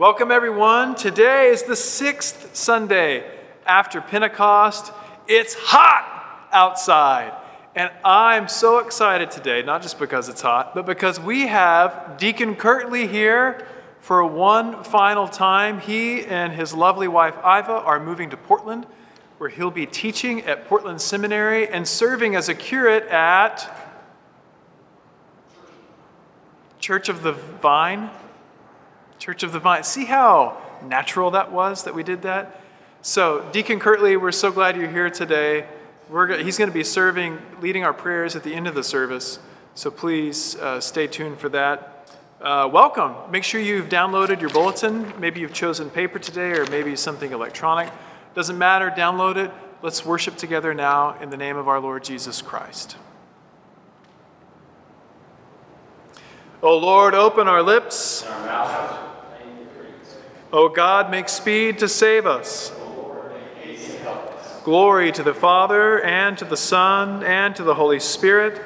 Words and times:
Welcome, 0.00 0.30
everyone. 0.30 0.94
Today 0.94 1.48
is 1.48 1.64
the 1.64 1.76
sixth 1.76 2.56
Sunday 2.56 3.22
after 3.66 4.00
Pentecost. 4.00 4.94
It's 5.28 5.52
hot 5.52 6.48
outside. 6.52 7.34
And 7.76 7.90
I'm 8.02 8.48
so 8.48 8.78
excited 8.78 9.30
today, 9.30 9.60
not 9.60 9.82
just 9.82 9.98
because 9.98 10.30
it's 10.30 10.40
hot, 10.40 10.74
but 10.74 10.86
because 10.86 11.20
we 11.20 11.48
have 11.48 12.16
Deacon 12.16 12.56
Kirtley 12.56 13.08
here 13.08 13.66
for 14.00 14.24
one 14.24 14.84
final 14.84 15.28
time. 15.28 15.80
He 15.80 16.24
and 16.24 16.54
his 16.54 16.72
lovely 16.72 17.06
wife, 17.06 17.34
Iva, 17.40 17.82
are 17.84 18.00
moving 18.00 18.30
to 18.30 18.38
Portland, 18.38 18.86
where 19.36 19.50
he'll 19.50 19.70
be 19.70 19.84
teaching 19.84 20.40
at 20.46 20.66
Portland 20.66 21.02
Seminary 21.02 21.68
and 21.68 21.86
serving 21.86 22.34
as 22.36 22.48
a 22.48 22.54
curate 22.54 23.04
at 23.08 23.70
Church 26.78 27.10
of 27.10 27.22
the 27.22 27.32
Vine. 27.32 28.08
Church 29.20 29.42
of 29.42 29.52
the 29.52 29.58
Vine. 29.58 29.84
See 29.84 30.06
how 30.06 30.56
natural 30.82 31.30
that 31.32 31.52
was 31.52 31.84
that 31.84 31.94
we 31.94 32.02
did 32.02 32.22
that? 32.22 32.58
So, 33.02 33.46
Deacon 33.52 33.78
Kirtley, 33.78 34.16
we're 34.16 34.32
so 34.32 34.50
glad 34.50 34.78
you're 34.78 34.90
here 34.90 35.10
today. 35.10 35.66
We're, 36.08 36.38
he's 36.42 36.56
going 36.56 36.70
to 36.70 36.74
be 36.74 36.82
serving, 36.82 37.38
leading 37.60 37.84
our 37.84 37.92
prayers 37.92 38.34
at 38.34 38.44
the 38.44 38.54
end 38.54 38.66
of 38.66 38.74
the 38.74 38.82
service. 38.82 39.38
So, 39.74 39.90
please 39.90 40.56
uh, 40.56 40.80
stay 40.80 41.06
tuned 41.06 41.38
for 41.38 41.50
that. 41.50 42.08
Uh, 42.40 42.66
welcome. 42.72 43.14
Make 43.30 43.44
sure 43.44 43.60
you've 43.60 43.90
downloaded 43.90 44.40
your 44.40 44.48
bulletin. 44.48 45.12
Maybe 45.20 45.40
you've 45.40 45.52
chosen 45.52 45.90
paper 45.90 46.18
today 46.18 46.52
or 46.52 46.64
maybe 46.70 46.96
something 46.96 47.30
electronic. 47.30 47.92
Doesn't 48.34 48.56
matter, 48.56 48.90
download 48.90 49.36
it. 49.36 49.50
Let's 49.82 50.06
worship 50.06 50.38
together 50.38 50.72
now 50.72 51.20
in 51.20 51.28
the 51.28 51.36
name 51.36 51.58
of 51.58 51.68
our 51.68 51.78
Lord 51.78 52.04
Jesus 52.04 52.40
Christ. 52.40 52.96
O 56.62 56.78
Lord, 56.78 57.14
open 57.14 57.48
our 57.48 57.62
lips. 57.62 58.24
O 60.52 60.68
God, 60.68 61.10
make 61.10 61.28
speed 61.28 61.78
to 61.78 61.88
save 61.88 62.26
us. 62.26 62.72
Glory 64.64 65.12
to 65.12 65.22
the 65.22 65.32
Father, 65.32 66.02
and 66.02 66.36
to 66.38 66.44
the 66.44 66.56
Son, 66.56 67.22
and 67.22 67.54
to 67.56 67.62
the 67.62 67.74
Holy 67.74 68.00
Spirit. 68.00 68.60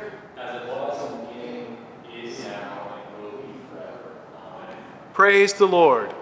Praise 5.12 5.52
the 5.54 5.66
Lord. 5.66 6.12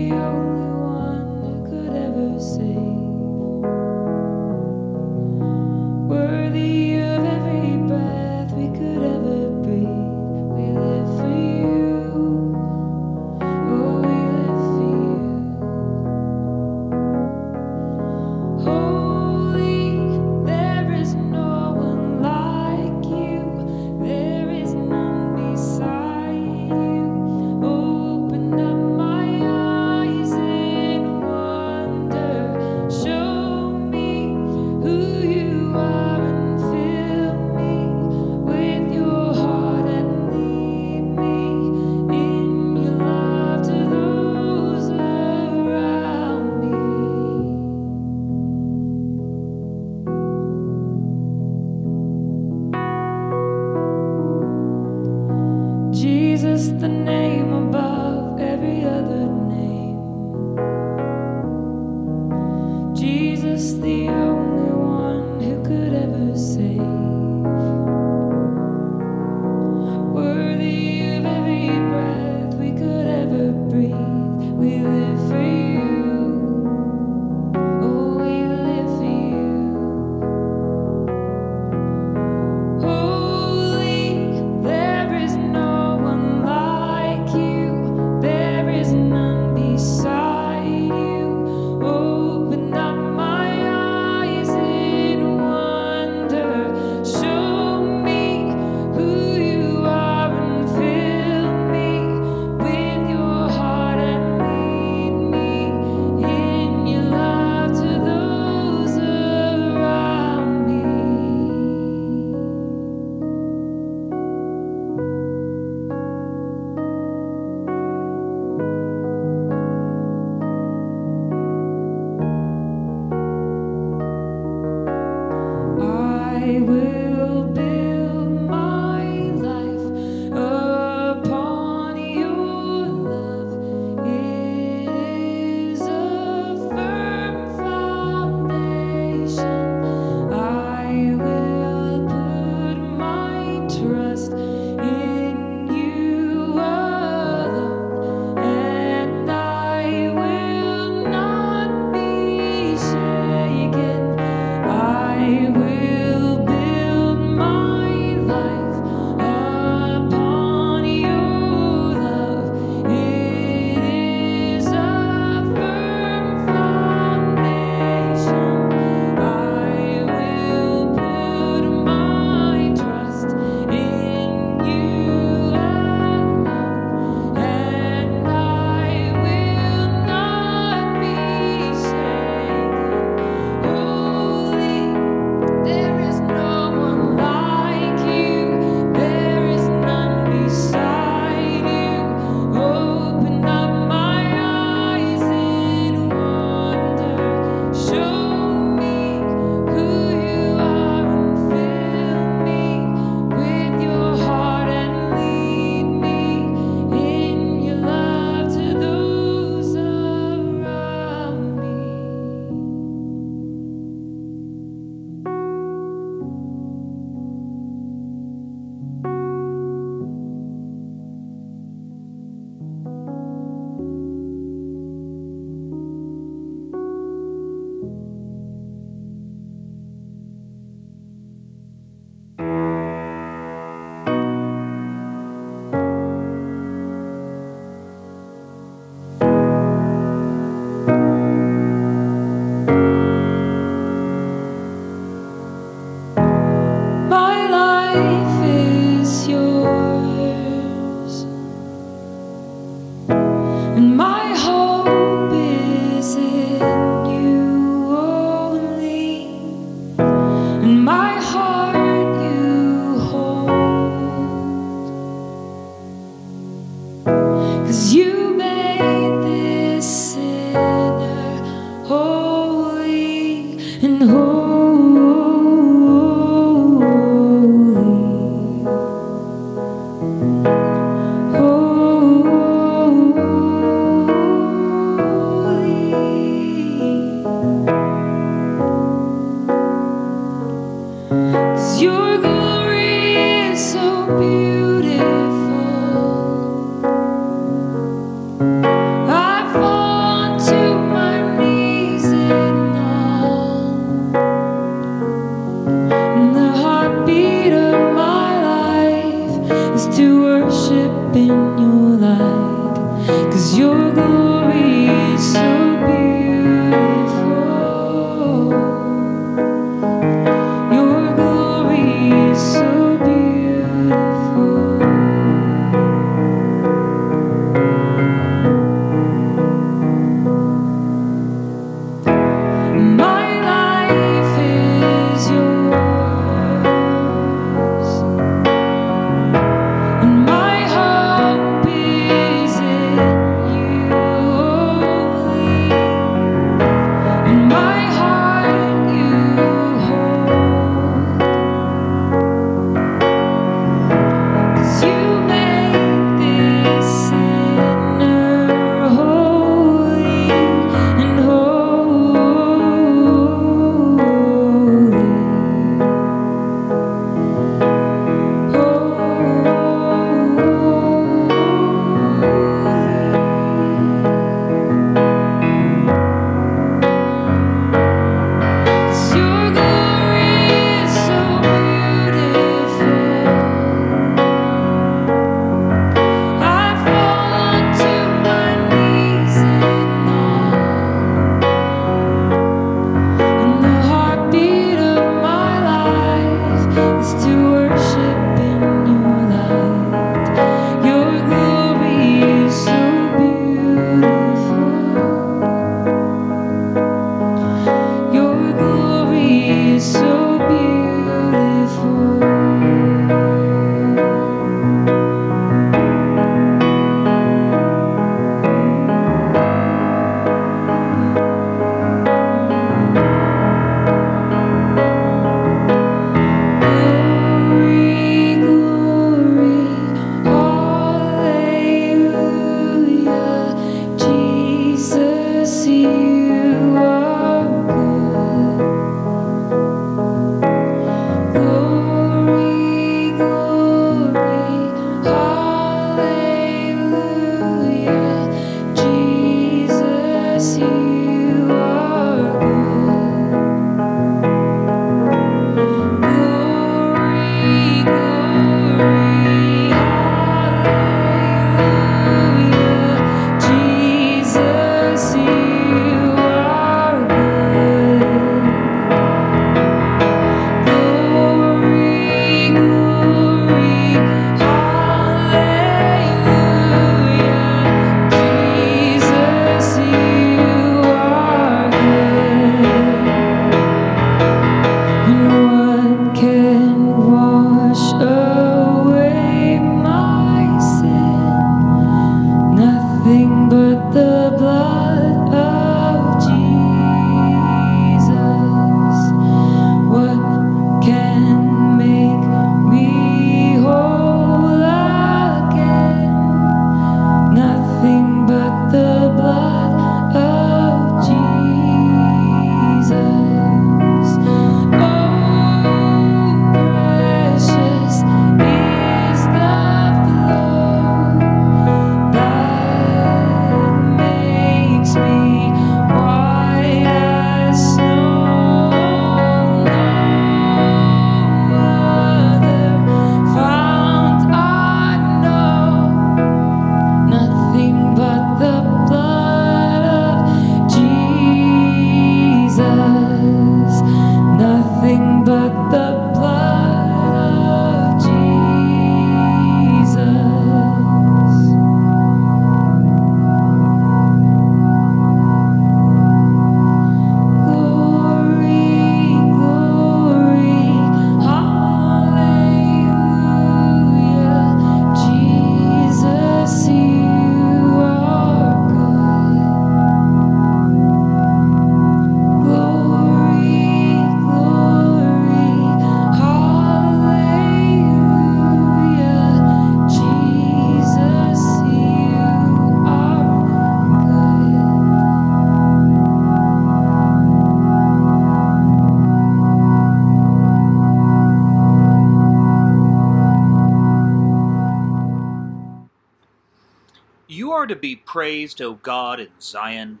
Praised, 598.10 598.60
O 598.60 598.74
God, 598.74 599.20
in 599.20 599.28
Zion. 599.40 600.00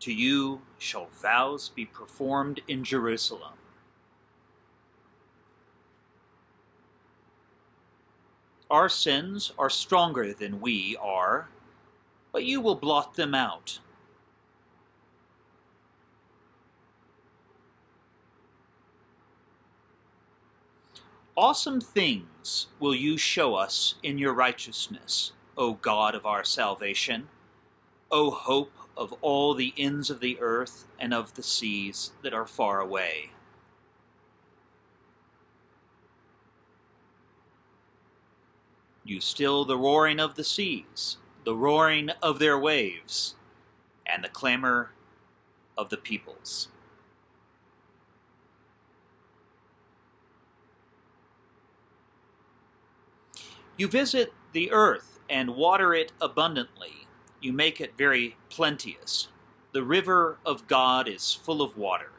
To 0.00 0.12
you 0.12 0.60
shall 0.76 1.06
vows 1.22 1.70
be 1.70 1.86
performed 1.86 2.60
in 2.68 2.84
Jerusalem. 2.84 3.54
Our 8.70 8.90
sins 8.90 9.54
are 9.58 9.70
stronger 9.70 10.34
than 10.34 10.60
we 10.60 10.98
are, 11.00 11.48
but 12.30 12.44
you 12.44 12.60
will 12.60 12.74
blot 12.74 13.14
them 13.14 13.34
out. 13.34 13.78
Awesome 21.34 21.80
things 21.80 22.66
will 22.78 22.94
you 22.94 23.16
show 23.16 23.54
us 23.54 23.94
in 24.02 24.18
your 24.18 24.34
righteousness, 24.34 25.32
O 25.60 25.74
God 25.74 26.14
of 26.14 26.24
our 26.24 26.42
salvation, 26.42 27.28
O 28.10 28.30
hope 28.30 28.72
of 28.96 29.12
all 29.20 29.52
the 29.52 29.74
ends 29.76 30.08
of 30.08 30.20
the 30.20 30.38
earth 30.40 30.86
and 30.98 31.12
of 31.12 31.34
the 31.34 31.42
seas 31.42 32.12
that 32.22 32.32
are 32.32 32.46
far 32.46 32.80
away. 32.80 33.30
You 39.04 39.20
still 39.20 39.66
the 39.66 39.76
roaring 39.76 40.18
of 40.18 40.34
the 40.34 40.44
seas, 40.44 41.18
the 41.44 41.54
roaring 41.54 42.08
of 42.22 42.38
their 42.38 42.58
waves, 42.58 43.34
and 44.06 44.24
the 44.24 44.30
clamor 44.30 44.92
of 45.76 45.90
the 45.90 45.98
peoples. 45.98 46.68
You 53.76 53.88
visit 53.88 54.32
the 54.52 54.72
earth 54.72 55.19
and 55.30 55.56
water 55.56 55.94
it 55.94 56.12
abundantly. 56.20 57.06
You 57.40 57.52
make 57.52 57.80
it 57.80 57.96
very 57.96 58.36
plenteous. 58.50 59.28
The 59.72 59.84
river 59.84 60.38
of 60.44 60.66
God 60.66 61.08
is 61.08 61.32
full 61.32 61.62
of 61.62 61.78
water. 61.78 62.10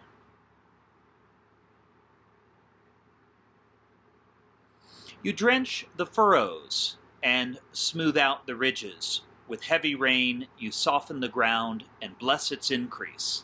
You 5.22 5.34
drench 5.34 5.86
the 5.98 6.06
furrows 6.08 6.98
and 7.22 7.60
smooth 7.72 8.18
out 8.18 8.48
the 8.48 8.56
ridges. 8.56 9.22
With 9.48 9.64
heavy 9.64 9.94
rain, 9.94 10.48
you 10.58 10.72
soften 10.72 11.20
the 11.20 11.28
ground 11.28 11.84
and 12.02 12.18
bless 12.18 12.52
its 12.52 12.72
increase. 12.72 13.44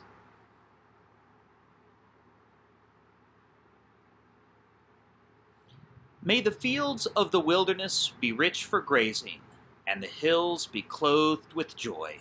May 6.24 6.42
the 6.42 6.52
fields 6.52 7.06
of 7.08 7.32
the 7.32 7.40
wilderness 7.40 8.12
be 8.20 8.32
rich 8.32 8.66
for 8.66 8.82
grazing, 8.82 9.40
and 9.88 10.04
the 10.04 10.08
hills 10.08 10.68
be 10.68 10.82
clothed 10.82 11.54
with 11.54 11.76
joy. 11.76 12.18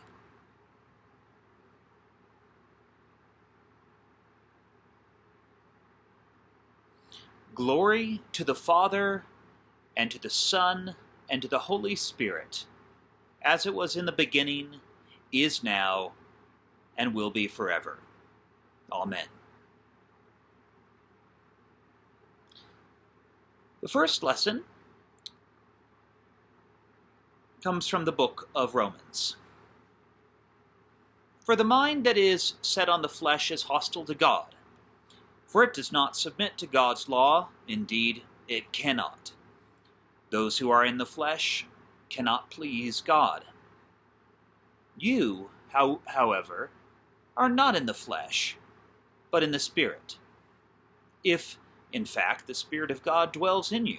Glory 7.54 8.22
to 8.32 8.44
the 8.44 8.54
Father, 8.54 9.24
and 9.96 10.10
to 10.10 10.20
the 10.20 10.30
Son, 10.30 10.94
and 11.28 11.42
to 11.42 11.48
the 11.48 11.58
Holy 11.58 11.96
Spirit, 11.96 12.66
as 13.42 13.66
it 13.66 13.74
was 13.74 13.96
in 13.96 14.06
the 14.06 14.12
beginning, 14.12 14.76
is 15.32 15.64
now, 15.64 16.12
and 16.96 17.14
will 17.14 17.30
be 17.30 17.48
forever. 17.48 17.98
Amen. 18.92 19.26
The 23.80 23.88
first 23.88 24.22
lesson 24.22 24.64
comes 27.62 27.86
from 27.86 28.04
the 28.04 28.12
book 28.12 28.48
of 28.54 28.74
Romans. 28.74 29.36
For 31.44 31.56
the 31.56 31.64
mind 31.64 32.04
that 32.04 32.18
is 32.18 32.54
set 32.60 32.88
on 32.88 33.02
the 33.02 33.08
flesh 33.08 33.50
is 33.50 33.64
hostile 33.64 34.04
to 34.04 34.14
God, 34.14 34.54
for 35.46 35.62
it 35.62 35.74
does 35.74 35.92
not 35.92 36.16
submit 36.16 36.58
to 36.58 36.66
God's 36.66 37.08
law, 37.08 37.48
indeed, 37.68 38.22
it 38.48 38.72
cannot. 38.72 39.32
Those 40.30 40.58
who 40.58 40.70
are 40.70 40.84
in 40.84 40.98
the 40.98 41.06
flesh 41.06 41.66
cannot 42.08 42.50
please 42.50 43.00
God. 43.00 43.44
You, 44.98 45.50
how, 45.68 46.00
however, 46.06 46.70
are 47.36 47.48
not 47.48 47.76
in 47.76 47.86
the 47.86 47.94
flesh, 47.94 48.56
but 49.30 49.42
in 49.42 49.50
the 49.52 49.58
Spirit. 49.58 50.18
If, 51.22 51.58
in 51.92 52.04
fact, 52.04 52.46
the 52.46 52.54
Spirit 52.54 52.90
of 52.90 53.02
God 53.02 53.32
dwells 53.32 53.70
in 53.72 53.86
you. 53.86 53.98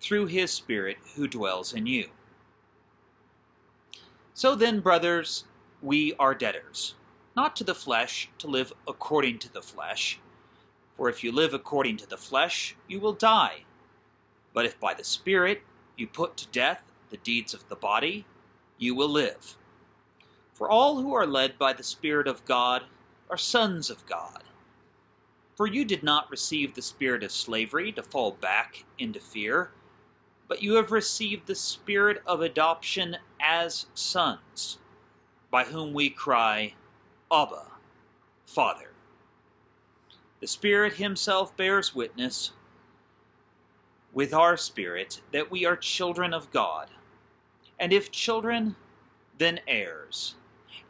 through 0.00 0.26
His 0.26 0.50
Spirit 0.50 0.98
who 1.16 1.28
dwells 1.28 1.72
in 1.72 1.86
you. 1.86 2.08
So 4.34 4.54
then, 4.54 4.80
brothers, 4.80 5.44
we 5.82 6.14
are 6.18 6.34
debtors, 6.34 6.94
not 7.36 7.56
to 7.56 7.64
the 7.64 7.74
flesh, 7.74 8.30
to 8.38 8.46
live 8.46 8.72
according 8.86 9.38
to 9.40 9.52
the 9.52 9.62
flesh. 9.62 10.20
For 10.96 11.08
if 11.08 11.22
you 11.22 11.32
live 11.32 11.54
according 11.54 11.96
to 11.98 12.08
the 12.08 12.16
flesh, 12.16 12.76
you 12.86 13.00
will 13.00 13.12
die. 13.12 13.64
But 14.52 14.64
if 14.64 14.78
by 14.78 14.94
the 14.94 15.04
Spirit 15.04 15.62
you 15.96 16.06
put 16.06 16.36
to 16.36 16.46
death 16.48 16.82
the 17.10 17.16
deeds 17.18 17.54
of 17.54 17.68
the 17.68 17.76
body, 17.76 18.24
you 18.78 18.94
will 18.94 19.08
live. 19.08 19.56
For 20.54 20.68
all 20.68 21.00
who 21.00 21.14
are 21.14 21.26
led 21.26 21.58
by 21.58 21.72
the 21.72 21.82
Spirit 21.82 22.26
of 22.26 22.44
God 22.44 22.82
are 23.30 23.36
sons 23.36 23.90
of 23.90 24.04
God. 24.06 24.42
For 25.56 25.66
you 25.66 25.84
did 25.84 26.02
not 26.02 26.30
receive 26.30 26.74
the 26.74 26.82
spirit 26.82 27.24
of 27.24 27.32
slavery 27.32 27.90
to 27.92 28.02
fall 28.02 28.32
back 28.32 28.84
into 28.98 29.18
fear, 29.18 29.70
but 30.48 30.62
you 30.62 30.74
have 30.74 30.90
received 30.90 31.46
the 31.46 31.54
spirit 31.54 32.22
of 32.26 32.40
adoption 32.40 33.16
as 33.40 33.86
sons, 33.94 34.78
by 35.50 35.64
whom 35.64 35.92
we 35.92 36.10
cry, 36.10 36.74
Abba, 37.30 37.66
Father. 38.46 38.90
The 40.40 40.46
Spirit 40.46 40.94
Himself 40.94 41.56
bears 41.56 41.94
witness 41.94 42.52
with 44.12 44.32
our 44.32 44.56
spirit 44.56 45.20
that 45.32 45.50
we 45.50 45.66
are 45.66 45.76
children 45.76 46.32
of 46.32 46.50
God. 46.50 46.88
And 47.78 47.92
if 47.92 48.10
children, 48.10 48.76
then 49.36 49.60
heirs, 49.68 50.34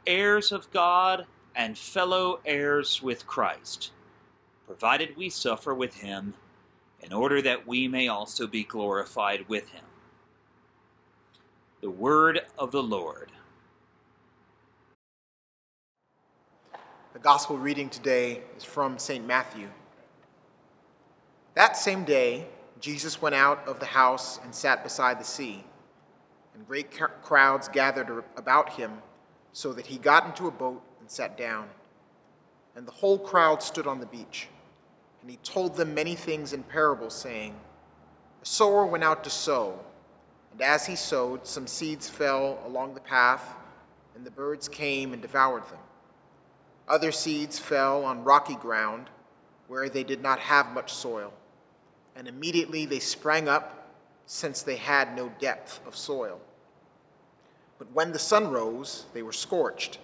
heirs 0.07 0.53
of 0.53 0.71
God 0.71 1.27
and 1.55 1.77
fellow 1.77 2.41
heirs 2.45 3.03
with 3.03 3.27
Christ, 3.27 3.93
provided 4.67 5.17
we 5.17 5.29
suffer 5.29 5.75
with 5.75 5.97
him, 5.97 6.35
in 7.03 7.13
order 7.13 7.41
that 7.43 7.67
we 7.67 7.89
may 7.89 8.09
also 8.09 8.47
be 8.47 8.65
glorified 8.65 9.49
with 9.49 9.69
him. 9.71 9.85
The 11.81 11.91
word 11.91 12.41
of 12.59 12.73
the 12.73 12.83
Lord. 12.83 13.31
The 17.13 17.19
gospel 17.21 17.57
reading 17.57 17.89
today 17.89 18.43
is 18.57 18.65
from 18.65 18.99
St. 18.99 19.27
Matthew. 19.27 19.69
That 21.55 21.77
same 21.77 22.05
day, 22.05 22.47
Jesus 22.81 23.21
went 23.21 23.35
out 23.35 23.67
of 23.67 23.81
the 23.81 23.87
house 23.87 24.39
and 24.43 24.55
sat 24.55 24.85
beside 24.85 25.19
the 25.19 25.25
sea 25.25 25.65
and 26.59 26.67
great 26.67 26.91
crowds 27.23 27.69
gathered 27.69 28.25
about 28.37 28.71
him, 28.71 28.91
so 29.53 29.73
that 29.73 29.87
he 29.87 29.97
got 29.97 30.27
into 30.27 30.49
a 30.49 30.51
boat 30.51 30.83
and 31.01 31.09
sat 31.09 31.39
down. 31.39 31.69
And 32.75 32.87
the 32.87 32.93
whole 32.93 33.19
crowd 33.19 33.63
stood 33.63 33.87
on 33.87 34.01
the 34.01 34.07
beach. 34.07 34.49
And 35.29 35.37
he 35.37 35.53
told 35.53 35.77
them 35.77 35.93
many 35.93 36.15
things 36.15 36.55
in 36.55 36.63
parables, 36.63 37.15
saying, 37.15 37.55
A 38.43 38.47
sower 38.47 38.87
went 38.87 39.05
out 39.05 39.25
to 39.25 39.29
sow, 39.29 39.79
and 40.53 40.63
as 40.63 40.87
he 40.87 40.97
sowed, 40.97 41.47
some 41.47 41.67
seeds 41.67 42.09
fell 42.09 42.59
along 42.65 42.95
the 42.95 43.01
path, 43.01 43.47
and 44.15 44.25
the 44.25 44.31
birds 44.31 44.69
came 44.69 45.13
and 45.13 45.21
devoured 45.21 45.69
them. 45.69 45.81
Other 46.89 47.13
seeds 47.13 47.59
fell 47.59 48.07
on 48.07 48.25
rocky 48.25 48.55
ground, 48.55 49.11
where 49.67 49.91
they 49.91 50.03
did 50.03 50.23
not 50.23 50.39
have 50.39 50.73
much 50.73 50.95
soil, 50.95 51.35
and 52.17 52.27
immediately 52.27 52.87
they 52.87 52.99
sprang 52.99 53.51
up, 53.51 53.93
since 54.25 54.63
they 54.63 54.77
had 54.77 55.15
no 55.15 55.31
depth 55.39 55.87
of 55.87 55.95
soil. 55.95 56.41
But 57.79 57.93
when 57.93 58.13
the 58.13 58.19
sun 58.19 58.51
rose, 58.51 59.05
they 59.13 59.23
were 59.23 59.33
scorched, 59.33 59.99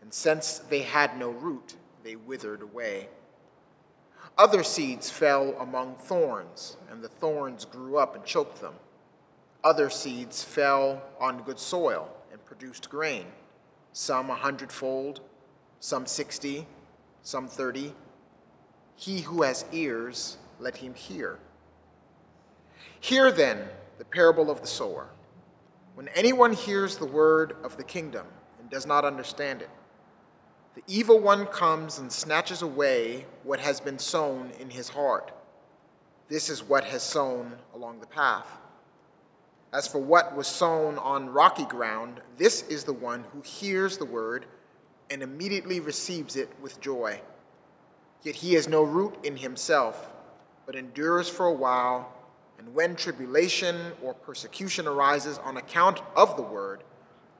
and 0.00 0.14
since 0.14 0.60
they 0.60 0.82
had 0.82 1.18
no 1.18 1.30
root, 1.30 1.74
they 2.04 2.14
withered 2.14 2.62
away. 2.62 3.08
Other 4.40 4.62
seeds 4.62 5.10
fell 5.10 5.54
among 5.60 5.96
thorns, 5.96 6.78
and 6.90 7.04
the 7.04 7.08
thorns 7.08 7.66
grew 7.66 7.98
up 7.98 8.14
and 8.14 8.24
choked 8.24 8.62
them. 8.62 8.72
Other 9.62 9.90
seeds 9.90 10.42
fell 10.42 11.02
on 11.20 11.42
good 11.42 11.58
soil 11.58 12.08
and 12.32 12.42
produced 12.46 12.88
grain, 12.88 13.26
some 13.92 14.30
a 14.30 14.34
hundredfold, 14.34 15.20
some 15.78 16.06
sixty, 16.06 16.66
some 17.20 17.48
thirty. 17.48 17.92
He 18.96 19.20
who 19.20 19.42
has 19.42 19.66
ears, 19.72 20.38
let 20.58 20.78
him 20.78 20.94
hear. 20.94 21.38
Hear 22.98 23.30
then 23.30 23.68
the 23.98 24.06
parable 24.06 24.50
of 24.50 24.62
the 24.62 24.66
sower. 24.66 25.10
When 25.94 26.08
anyone 26.14 26.54
hears 26.54 26.96
the 26.96 27.04
word 27.04 27.56
of 27.62 27.76
the 27.76 27.84
kingdom 27.84 28.26
and 28.58 28.70
does 28.70 28.86
not 28.86 29.04
understand 29.04 29.60
it, 29.60 29.68
the 30.86 30.94
evil 30.94 31.18
one 31.18 31.46
comes 31.46 31.98
and 31.98 32.10
snatches 32.10 32.62
away 32.62 33.26
what 33.42 33.60
has 33.60 33.80
been 33.80 33.98
sown 33.98 34.50
in 34.58 34.70
his 34.70 34.88
heart. 34.88 35.30
This 36.28 36.48
is 36.48 36.62
what 36.62 36.84
has 36.84 37.02
sown 37.02 37.56
along 37.74 38.00
the 38.00 38.06
path. 38.06 38.46
As 39.74 39.86
for 39.86 39.98
what 39.98 40.34
was 40.34 40.46
sown 40.46 40.96
on 40.98 41.28
rocky 41.28 41.66
ground, 41.66 42.20
this 42.38 42.62
is 42.62 42.84
the 42.84 42.94
one 42.94 43.24
who 43.32 43.42
hears 43.42 43.98
the 43.98 44.06
word 44.06 44.46
and 45.10 45.22
immediately 45.22 45.80
receives 45.80 46.34
it 46.34 46.48
with 46.62 46.80
joy. 46.80 47.20
Yet 48.22 48.36
he 48.36 48.54
has 48.54 48.66
no 48.66 48.82
root 48.82 49.18
in 49.22 49.36
himself, 49.36 50.10
but 50.64 50.76
endures 50.76 51.28
for 51.28 51.46
a 51.46 51.52
while, 51.52 52.10
and 52.58 52.74
when 52.74 52.96
tribulation 52.96 53.92
or 54.02 54.14
persecution 54.14 54.86
arises 54.86 55.36
on 55.38 55.58
account 55.58 56.00
of 56.16 56.36
the 56.36 56.42
word, 56.42 56.84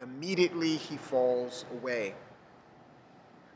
immediately 0.02 0.76
he 0.76 0.98
falls 0.98 1.64
away. 1.72 2.14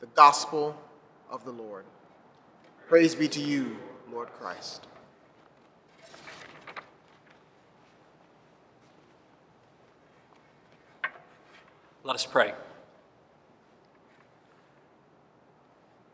The 0.00 0.06
gospel 0.08 0.76
of 1.30 1.44
the 1.44 1.52
Lord. 1.52 1.84
Praise 2.88 3.14
be 3.14 3.28
to 3.28 3.40
you, 3.40 3.76
Lord 4.12 4.28
Christ. 4.28 4.86
Let 12.04 12.14
us 12.14 12.26
pray. 12.26 12.52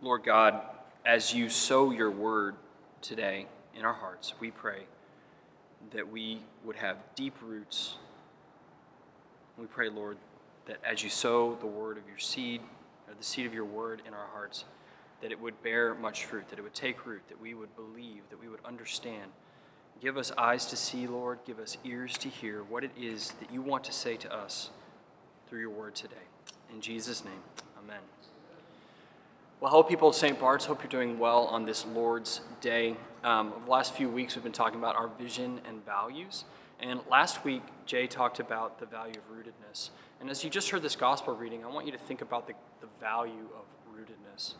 Lord 0.01 0.25
God, 0.25 0.61
as 1.05 1.35
you 1.35 1.49
sow 1.49 1.91
your 1.91 2.11
word 2.11 2.55
today 3.03 3.47
in 3.75 3.85
our 3.85 3.93
hearts, 3.93 4.35
we 4.41 4.51
pray 4.51 4.85
that 5.93 6.11
we 6.11 6.41
would 6.65 6.77
have 6.77 6.97
deep 7.15 7.35
roots. 7.43 7.97
We 9.59 9.67
pray, 9.67 9.91
Lord, 9.91 10.17
that 10.67 10.79
as 10.85 11.03
you 11.03 11.11
sow 11.11 11.57
the 11.57 11.67
word 11.67 11.99
of 11.99 12.07
your 12.09 12.19
seed, 12.19 12.63
or 13.09 13.15
the 13.15 13.25
seed 13.25 13.47
of 13.47 13.55
your 13.55 13.65
word 13.65 14.03
in 14.07 14.15
our 14.15 14.27
hearts, 14.33 14.65
that 15.21 15.33
it 15.33 15.41
would 15.41 15.63
bear 15.63 15.95
much 15.95 16.25
fruit, 16.25 16.49
that 16.51 16.59
it 16.59 16.63
would 16.63 16.75
take 16.75 17.07
root, 17.07 17.23
that 17.29 17.41
we 17.41 17.55
would 17.55 17.75
believe, 17.77 18.23
that 18.31 18.41
we 18.41 18.49
would 18.49 18.65
understand. 18.65 19.31
Give 20.01 20.17
us 20.17 20.33
eyes 20.37 20.67
to 20.67 20.77
see, 20.77 21.07
Lord. 21.07 21.39
Give 21.47 21.61
us 21.61 21.79
ears 21.85 22.19
to 22.19 22.29
hear 22.29 22.63
what 22.65 22.83
it 22.83 22.91
is 22.99 23.33
that 23.39 23.53
you 23.53 23.63
want 23.63 23.85
to 23.85 23.93
say 23.93 24.17
to 24.17 24.35
us 24.35 24.71
through 25.49 25.61
your 25.61 25.71
word 25.71 25.95
today. 25.95 26.17
In 26.73 26.81
Jesus' 26.81 27.25
name, 27.25 27.41
amen. 27.79 28.01
Well, 29.61 29.71
hello, 29.71 29.85
people 29.85 30.09
of 30.09 30.17
St. 30.17 30.41
Bart's. 30.41 30.65
Hope 30.65 30.83
you're 30.83 30.91
doing 30.91 31.21
well 31.21 31.45
on 31.45 31.67
this 31.67 31.87
Lord's 31.87 32.41
Day. 32.61 32.97
Um, 33.23 33.53
over 33.53 33.65
the 33.65 33.71
last 33.71 33.95
few 33.95 34.09
weeks, 34.09 34.35
we've 34.35 34.43
been 34.43 34.51
talking 34.51 34.81
about 34.81 34.97
our 34.97 35.07
vision 35.07 35.61
and 35.65 35.85
values. 35.87 36.45
And 36.83 37.01
last 37.09 37.45
week, 37.45 37.63
Jay 37.87 38.09
talked 38.09 38.41
about 38.41 38.81
the 38.81 38.87
value 38.87 39.15
of 39.15 39.37
rootedness. 39.37 39.91
And 40.21 40.29
as 40.29 40.43
you 40.43 40.51
just 40.51 40.71
heard 40.71 40.83
this 40.83 40.97
gospel 40.97 41.33
reading, 41.33 41.65
I 41.65 41.69
want 41.69 41.87
you 41.87 41.93
to 41.93 41.99
think 41.99 42.23
about 42.23 42.49
the, 42.49 42.55
the 42.81 42.89
value 43.01 43.49
of 43.55 43.97
rootedness. 43.97 44.55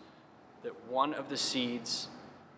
That 0.63 0.89
one 0.89 1.15
of 1.15 1.29
the 1.29 1.37
seeds 1.37 2.07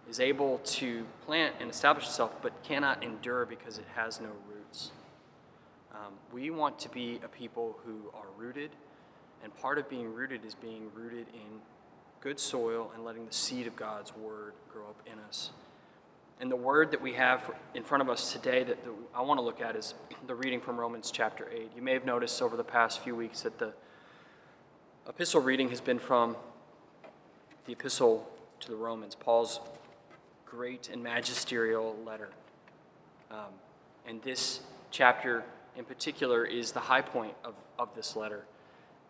is 0.08 0.20
able 0.20 0.58
to 0.58 1.06
plant 1.24 1.54
and 1.60 1.70
establish 1.70 2.04
itself, 2.04 2.32
but 2.42 2.62
cannot 2.62 3.02
endure 3.02 3.46
because 3.46 3.78
it 3.78 3.86
has 3.94 4.20
no 4.20 4.28
roots. 4.52 4.90
Um, 5.92 6.12
we 6.30 6.50
want 6.50 6.78
to 6.80 6.90
be 6.90 7.20
a 7.24 7.28
people 7.28 7.78
who 7.86 8.10
are 8.12 8.26
rooted, 8.36 8.70
and 9.42 9.56
part 9.56 9.78
of 9.78 9.88
being 9.88 10.12
rooted 10.12 10.44
is 10.44 10.54
being 10.54 10.90
rooted 10.94 11.26
in 11.32 11.60
good 12.20 12.38
soil 12.38 12.90
and 12.94 13.02
letting 13.02 13.24
the 13.24 13.32
seed 13.32 13.66
of 13.66 13.76
God's 13.76 14.14
word 14.14 14.52
grow 14.70 14.84
up 14.84 15.00
in 15.06 15.18
us. 15.20 15.52
And 16.40 16.50
the 16.50 16.56
word 16.56 16.90
that 16.90 17.00
we 17.00 17.12
have 17.14 17.50
in 17.74 17.84
front 17.84 18.02
of 18.02 18.10
us 18.10 18.32
today 18.32 18.64
that, 18.64 18.78
I 19.14 19.22
want 19.22 19.38
to 19.38 19.44
look 19.44 19.60
at 19.60 19.76
is 19.76 19.94
the 20.26 20.34
reading 20.34 20.60
from 20.60 20.78
Romans 20.78 21.10
chapter 21.10 21.48
8. 21.50 21.70
You 21.76 21.82
may 21.82 21.92
have 21.92 22.04
noticed 22.04 22.42
over 22.42 22.56
the 22.56 22.64
past 22.64 23.00
few 23.00 23.14
weeks 23.14 23.42
that 23.42 23.58
the 23.58 23.72
epistle 25.08 25.40
reading 25.40 25.70
has 25.70 25.80
been 25.80 25.98
from 25.98 26.36
the 27.66 27.72
epistle 27.72 28.28
to 28.60 28.68
the 28.68 28.76
Romans, 28.76 29.14
Paul's 29.14 29.60
great 30.44 30.88
and 30.92 31.02
magisterial 31.02 31.96
letter. 32.04 32.30
Um, 33.30 33.54
and 34.06 34.22
this 34.22 34.60
chapter 34.90 35.44
in 35.76 35.84
particular 35.84 36.44
is 36.44 36.72
the 36.72 36.80
high 36.80 37.00
point 37.00 37.34
of, 37.44 37.54
of 37.78 37.94
this 37.94 38.16
letter. 38.16 38.44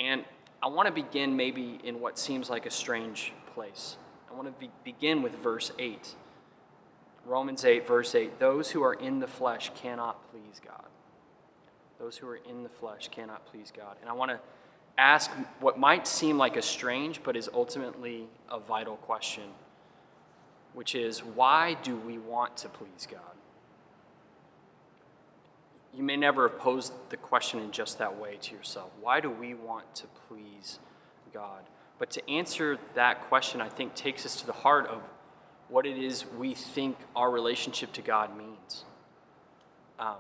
And 0.01 0.25
I 0.63 0.69
want 0.69 0.87
to 0.87 0.93
begin 0.93 1.37
maybe 1.37 1.79
in 1.85 2.01
what 2.01 2.19
seems 2.19 2.49
like 2.49 2.67
a 2.67 2.71
strange 2.71 3.33
place. 3.55 3.97
I 4.31 4.35
want 4.35 4.49
to 4.49 4.53
be, 4.59 4.71
begin 4.83 5.23
with 5.23 5.35
verse 5.37 5.73
8. 5.79 6.15
Romans 7.27 7.65
8, 7.65 7.87
verse 7.87 8.15
8 8.15 8.39
Those 8.39 8.71
who 8.71 8.83
are 8.83 8.95
in 8.95 9.21
the 9.21 9.27
flesh 9.27 9.71
cannot 9.75 10.31
please 10.31 10.61
God. 10.65 10.87
Those 11.99 12.17
who 12.17 12.29
are 12.29 12.37
in 12.37 12.63
the 12.63 12.69
flesh 12.69 13.09
cannot 13.09 13.47
please 13.47 13.73
God. 13.75 13.97
And 14.01 14.11
I 14.11 14.13
want 14.13 14.31
to 14.31 14.41
ask 14.99 15.31
what 15.61 15.79
might 15.79 16.07
seem 16.07 16.39
like 16.39 16.57
a 16.57 16.63
strange, 16.63 17.23
but 17.23 17.37
is 17.37 17.49
ultimately 17.53 18.27
a 18.51 18.59
vital 18.59 18.97
question, 18.97 19.45
which 20.75 20.95
is 20.95 21.21
why 21.21 21.75
do 21.83 21.97
we 21.97 22.19
want 22.19 22.57
to 22.59 22.69
please 22.69 23.07
God? 23.11 23.21
You 25.95 26.03
may 26.03 26.17
never 26.17 26.49
have 26.49 26.59
posed 26.59 26.93
the 27.11 27.17
question 27.17 27.61
in 27.61 27.71
just 27.71 27.99
that 27.99 28.19
way 28.19 28.37
to 28.43 28.55
yourself. 28.55 28.91
Why 29.01 29.21
do 29.21 29.31
we 29.31 29.55
want 29.55 29.95
to 29.97 30.07
please 30.29 30.81
God? 31.33 31.63
But 31.99 32.11
to 32.13 32.31
answer 32.31 32.79
that 32.95 33.29
question, 33.29 33.61
I 33.61 33.69
think 33.69 33.95
takes 33.95 34.27
us 34.27 34.37
to 34.41 34.47
the 34.47 34.53
heart 34.53 34.89
of 34.89 35.03
what 35.69 35.87
it 35.87 35.99
is 35.99 36.25
we 36.39 36.55
think 36.55 36.97
our 37.17 37.31
relationship 37.31 37.93
to 37.95 38.03
God 38.03 38.37
means. 38.37 38.85
Um, 39.99 40.17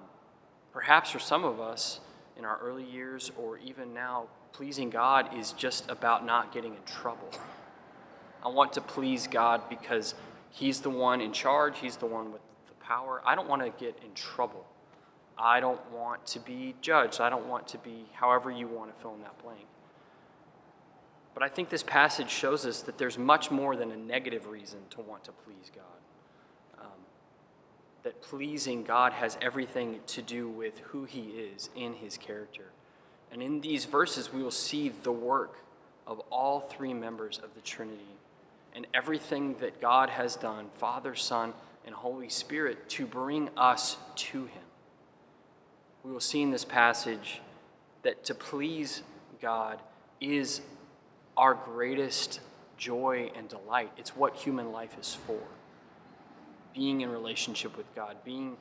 perhaps 0.72 1.10
for 1.10 1.18
some 1.18 1.44
of 1.44 1.60
us 1.60 2.00
in 2.36 2.44
our 2.44 2.58
early 2.58 2.84
years 2.84 3.30
or 3.36 3.58
even 3.58 3.94
now, 3.94 4.26
pleasing 4.52 4.90
God 4.90 5.36
is 5.36 5.52
just 5.52 5.88
about 5.90 6.24
not 6.24 6.52
getting 6.52 6.74
in 6.74 6.82
trouble. 6.84 7.30
I 8.44 8.48
want 8.48 8.72
to 8.74 8.80
please 8.80 9.26
God 9.26 9.68
because 9.68 10.14
He's 10.50 10.80
the 10.80 10.90
one 10.90 11.20
in 11.20 11.32
charge, 11.32 11.78
He's 11.78 11.96
the 11.96 12.06
one 12.06 12.32
with 12.32 12.42
the 12.68 12.74
power. 12.84 13.20
I 13.24 13.34
don't 13.34 13.48
want 13.48 13.62
to 13.62 13.70
get 13.84 13.98
in 14.04 14.14
trouble. 14.14 14.64
I 15.36 15.58
don't 15.58 15.80
want 15.90 16.26
to 16.28 16.40
be 16.40 16.74
judged. 16.80 17.20
I 17.20 17.28
don't 17.28 17.48
want 17.48 17.66
to 17.68 17.78
be 17.78 18.06
however 18.12 18.50
you 18.50 18.68
want 18.68 18.94
to 18.94 19.02
fill 19.02 19.14
in 19.14 19.22
that 19.22 19.36
blank. 19.42 19.66
But 21.34 21.42
I 21.42 21.48
think 21.48 21.68
this 21.68 21.82
passage 21.82 22.30
shows 22.30 22.64
us 22.64 22.82
that 22.82 22.96
there's 22.96 23.18
much 23.18 23.50
more 23.50 23.74
than 23.74 23.90
a 23.90 23.96
negative 23.96 24.46
reason 24.46 24.78
to 24.90 25.00
want 25.00 25.24
to 25.24 25.32
please 25.32 25.70
God. 25.74 26.84
Um, 26.84 27.00
that 28.04 28.22
pleasing 28.22 28.84
God 28.84 29.12
has 29.12 29.36
everything 29.42 29.98
to 30.06 30.22
do 30.22 30.48
with 30.48 30.78
who 30.78 31.04
He 31.04 31.22
is 31.22 31.70
in 31.74 31.94
His 31.94 32.16
character. 32.16 32.70
And 33.32 33.42
in 33.42 33.60
these 33.60 33.84
verses, 33.84 34.32
we 34.32 34.42
will 34.42 34.52
see 34.52 34.90
the 35.02 35.12
work 35.12 35.58
of 36.06 36.20
all 36.30 36.60
three 36.60 36.94
members 36.94 37.40
of 37.42 37.52
the 37.54 37.60
Trinity 37.62 38.00
and 38.74 38.86
everything 38.94 39.56
that 39.60 39.80
God 39.80 40.10
has 40.10 40.36
done, 40.36 40.66
Father, 40.74 41.14
Son, 41.14 41.52
and 41.84 41.94
Holy 41.94 42.28
Spirit, 42.28 42.88
to 42.90 43.06
bring 43.06 43.48
us 43.56 43.96
to 44.16 44.46
Him. 44.46 44.62
We 46.04 46.12
will 46.12 46.20
see 46.20 46.42
in 46.42 46.50
this 46.50 46.64
passage 46.64 47.40
that 48.02 48.24
to 48.24 48.34
please 48.34 49.02
God 49.40 49.80
is 50.20 50.60
our 51.36 51.54
greatest 51.54 52.40
joy 52.76 53.30
and 53.36 53.48
delight. 53.48 53.90
It's 53.96 54.16
what 54.16 54.34
human 54.34 54.72
life 54.72 54.96
is 54.98 55.16
for. 55.26 55.40
Being 56.74 57.00
in 57.02 57.10
relationship 57.10 57.76
with 57.76 57.92
God, 57.94 58.16
being 58.24 58.56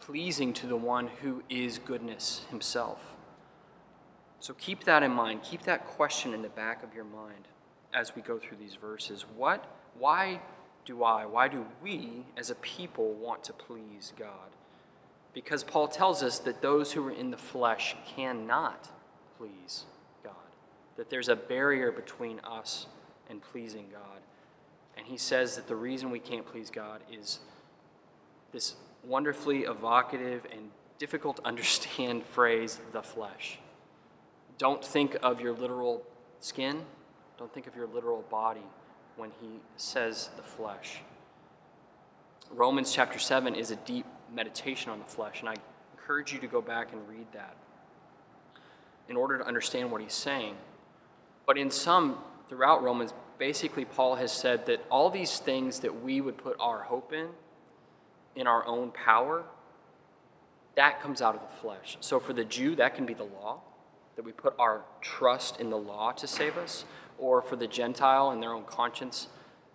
pleasing 0.00 0.52
to 0.54 0.66
the 0.66 0.76
one 0.76 1.08
who 1.22 1.42
is 1.48 1.78
goodness 1.78 2.44
himself. 2.50 3.14
So 4.40 4.54
keep 4.54 4.84
that 4.84 5.02
in 5.02 5.12
mind. 5.12 5.42
Keep 5.42 5.62
that 5.62 5.86
question 5.86 6.34
in 6.34 6.42
the 6.42 6.48
back 6.48 6.82
of 6.82 6.94
your 6.94 7.04
mind 7.04 7.48
as 7.94 8.14
we 8.14 8.22
go 8.22 8.38
through 8.38 8.58
these 8.58 8.74
verses. 8.74 9.24
What 9.36 9.64
why 9.98 10.40
do 10.84 11.02
I, 11.02 11.24
why 11.24 11.48
do 11.48 11.66
we 11.82 12.26
as 12.36 12.50
a 12.50 12.54
people 12.56 13.14
want 13.14 13.44
to 13.44 13.52
please 13.52 14.12
God? 14.18 14.50
Because 15.32 15.64
Paul 15.64 15.88
tells 15.88 16.22
us 16.22 16.38
that 16.40 16.62
those 16.62 16.92
who 16.92 17.06
are 17.06 17.10
in 17.10 17.30
the 17.30 17.36
flesh 17.36 17.96
cannot 18.14 18.90
please. 19.38 19.84
That 20.96 21.10
there's 21.10 21.28
a 21.28 21.36
barrier 21.36 21.90
between 21.90 22.40
us 22.40 22.86
and 23.28 23.42
pleasing 23.42 23.86
God. 23.90 24.20
And 24.96 25.06
he 25.06 25.16
says 25.16 25.56
that 25.56 25.66
the 25.66 25.76
reason 25.76 26.10
we 26.10 26.20
can't 26.20 26.46
please 26.46 26.70
God 26.70 27.00
is 27.12 27.40
this 28.52 28.76
wonderfully 29.02 29.62
evocative 29.62 30.46
and 30.52 30.70
difficult 30.98 31.36
to 31.36 31.46
understand 31.46 32.24
phrase, 32.32 32.78
the 32.92 33.02
flesh. 33.02 33.58
Don't 34.56 34.84
think 34.84 35.16
of 35.22 35.40
your 35.40 35.52
literal 35.52 36.02
skin, 36.38 36.82
don't 37.38 37.52
think 37.52 37.66
of 37.66 37.74
your 37.74 37.88
literal 37.88 38.22
body 38.30 38.62
when 39.16 39.30
he 39.40 39.48
says 39.76 40.30
the 40.36 40.42
flesh. 40.42 41.00
Romans 42.50 42.92
chapter 42.92 43.18
7 43.18 43.54
is 43.54 43.70
a 43.70 43.76
deep 43.76 44.06
meditation 44.32 44.90
on 44.90 44.98
the 44.98 45.04
flesh, 45.04 45.40
and 45.40 45.48
I 45.48 45.54
encourage 45.96 46.32
you 46.32 46.38
to 46.40 46.46
go 46.46 46.60
back 46.60 46.92
and 46.92 47.08
read 47.08 47.26
that 47.32 47.56
in 49.08 49.16
order 49.16 49.38
to 49.38 49.46
understand 49.46 49.90
what 49.90 50.00
he's 50.00 50.14
saying. 50.14 50.54
But 51.46 51.58
in 51.58 51.70
some, 51.70 52.18
throughout 52.48 52.82
Romans, 52.82 53.12
basically, 53.38 53.84
Paul 53.84 54.16
has 54.16 54.32
said 54.32 54.66
that 54.66 54.84
all 54.90 55.10
these 55.10 55.38
things 55.38 55.80
that 55.80 56.02
we 56.02 56.20
would 56.20 56.38
put 56.38 56.56
our 56.58 56.82
hope 56.82 57.12
in, 57.12 57.28
in 58.34 58.46
our 58.46 58.66
own 58.66 58.90
power, 58.90 59.44
that 60.76 61.00
comes 61.00 61.22
out 61.22 61.34
of 61.34 61.40
the 61.40 61.56
flesh. 61.60 61.96
So 62.00 62.18
for 62.18 62.32
the 62.32 62.44
Jew, 62.44 62.74
that 62.76 62.94
can 62.94 63.06
be 63.06 63.14
the 63.14 63.24
law, 63.24 63.60
that 64.16 64.24
we 64.24 64.32
put 64.32 64.54
our 64.58 64.82
trust 65.00 65.60
in 65.60 65.70
the 65.70 65.76
law 65.78 66.12
to 66.12 66.26
save 66.26 66.56
us, 66.56 66.84
or 67.18 67.42
for 67.42 67.56
the 67.56 67.66
Gentile 67.66 68.30
in 68.32 68.40
their 68.40 68.52
own 68.52 68.64
conscience, 68.64 69.28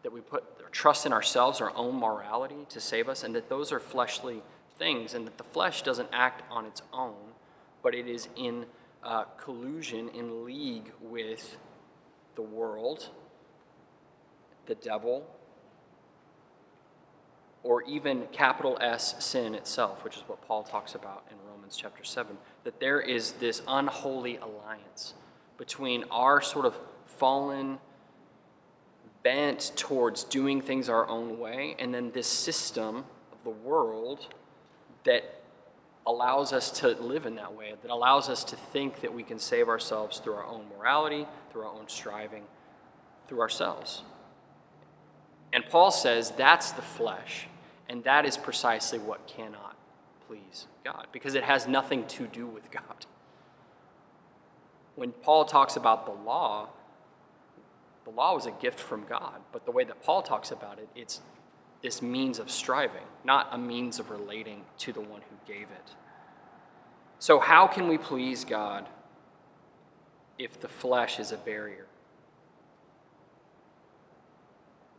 that 0.04 0.12
we 0.12 0.22
put 0.22 0.44
our 0.62 0.70
trust 0.70 1.06
in 1.06 1.14
ourselves, 1.14 1.62
our 1.62 1.76
own 1.76 1.96
morality 1.96 2.66
to 2.70 2.80
save 2.80 3.08
us, 3.08 3.24
and 3.24 3.36
that 3.36 3.50
those 3.50 3.72
are 3.72 3.80
fleshly 3.80 4.42
things, 4.78 5.14
and 5.14 5.26
that 5.28 5.38
the 5.38 5.44
flesh 5.44 5.82
doesn't 5.82 6.10
act 6.12 6.44
on 6.50 6.66
its 6.66 6.82
own, 6.92 7.34
but 7.82 7.94
it 7.94 8.08
is 8.08 8.28
in 8.36 8.66
uh, 9.04 9.24
collusion, 9.38 10.10
in 10.10 10.46
league 10.46 10.92
with 11.02 11.58
the 12.36 12.42
world, 12.42 13.10
the 14.66 14.76
devil, 14.76 15.26
or 17.64 17.84
even 17.84 18.28
capital 18.32 18.78
S 18.80 19.24
sin 19.24 19.56
itself, 19.56 20.04
which 20.04 20.16
is 20.18 20.24
what 20.28 20.42
Paul 20.48 20.64
talks 20.64 20.96
about 20.96 21.26
in 21.30 21.38
Romans 21.50 21.76
chapter 21.76 22.04
7, 22.04 22.38
that 22.64 22.80
there 22.80 23.02
is 23.02 23.34
this 23.34 23.62
unholy 23.68 24.38
alliance 24.38 25.14
between 25.58 26.06
our 26.10 26.42
sort 26.42 26.66
of 26.66 26.80
fallen 27.06 27.80
bent 29.24 29.74
towards 29.76 30.24
doing 30.24 30.62
things 30.62 30.88
our 30.88 31.08
own 31.10 31.38
way 31.38 31.76
and 31.78 31.94
then 31.94 32.12
this 32.12 32.28
system 32.28 33.04
of 33.32 33.44
the 33.44 33.50
world 33.50 34.34
that 35.04 35.39
allows 36.06 36.54
us 36.54 36.72
to 36.72 36.90
live 36.90 37.26
in 37.26 37.36
that 37.36 37.54
way, 37.54 37.74
that 37.82 37.92
allows 37.92 38.30
us 38.30 38.44
to 38.46 38.56
think 38.56 39.02
that 39.02 39.14
we 39.14 39.24
can 39.24 39.40
save 39.40 39.70
ourselves 39.70 40.20
through 40.20 40.34
our 40.34 40.46
own 40.46 40.66
morality, 40.78 41.28
through 41.52 41.64
our 41.64 41.74
own 41.74 41.88
striving, 41.88 42.44
through 43.28 43.42
ourselves. 43.42 44.04
And 45.52 45.66
Paul 45.70 45.92
says 45.92 46.32
that's 46.32 46.72
the 46.72 46.82
flesh, 46.82 47.48
and 47.88 48.04
that 48.04 48.26
is 48.26 48.38
precisely 48.38 49.00
what 49.00 49.28
cannot 49.28 49.76
please 50.28 50.68
God, 50.84 51.08
because 51.12 51.36
it 51.36 51.44
has 51.44 51.68
nothing 51.68 52.06
to 52.08 52.28
do 52.28 52.46
with 52.48 52.70
God. 52.72 53.06
When 54.96 55.12
Paul 55.12 55.46
talks 55.46 55.76
about 55.76 56.06
the 56.06 56.12
law, 56.12 56.70
the 58.04 58.12
law 58.12 58.36
was 58.36 58.46
a 58.46 58.52
gift 58.52 58.80
from 58.80 59.06
God, 59.08 59.42
but 59.52 59.66
the 59.66 59.72
way 59.72 59.84
that 59.84 60.04
Paul 60.04 60.22
talks 60.22 60.52
about 60.52 60.78
it, 60.78 60.88
it's 60.96 61.22
this 61.82 62.02
means 62.02 62.40
of 62.40 62.52
striving, 62.52 63.06
not 63.24 63.50
a 63.52 63.58
means 63.58 64.00
of 64.00 64.10
relating 64.10 64.64
to 64.80 64.92
the 64.92 65.02
one 65.02 65.22
who 65.22 65.54
gave 65.54 65.72
it. 65.72 65.96
So, 67.20 67.40
how 67.40 67.68
can 67.68 67.88
we 67.88 67.98
please 67.98 68.46
God 68.46 68.88
if 70.38 70.60
the 70.60 70.68
flesh 70.68 71.20
is 71.20 71.32
a 71.32 71.38
barrier? 71.38 71.86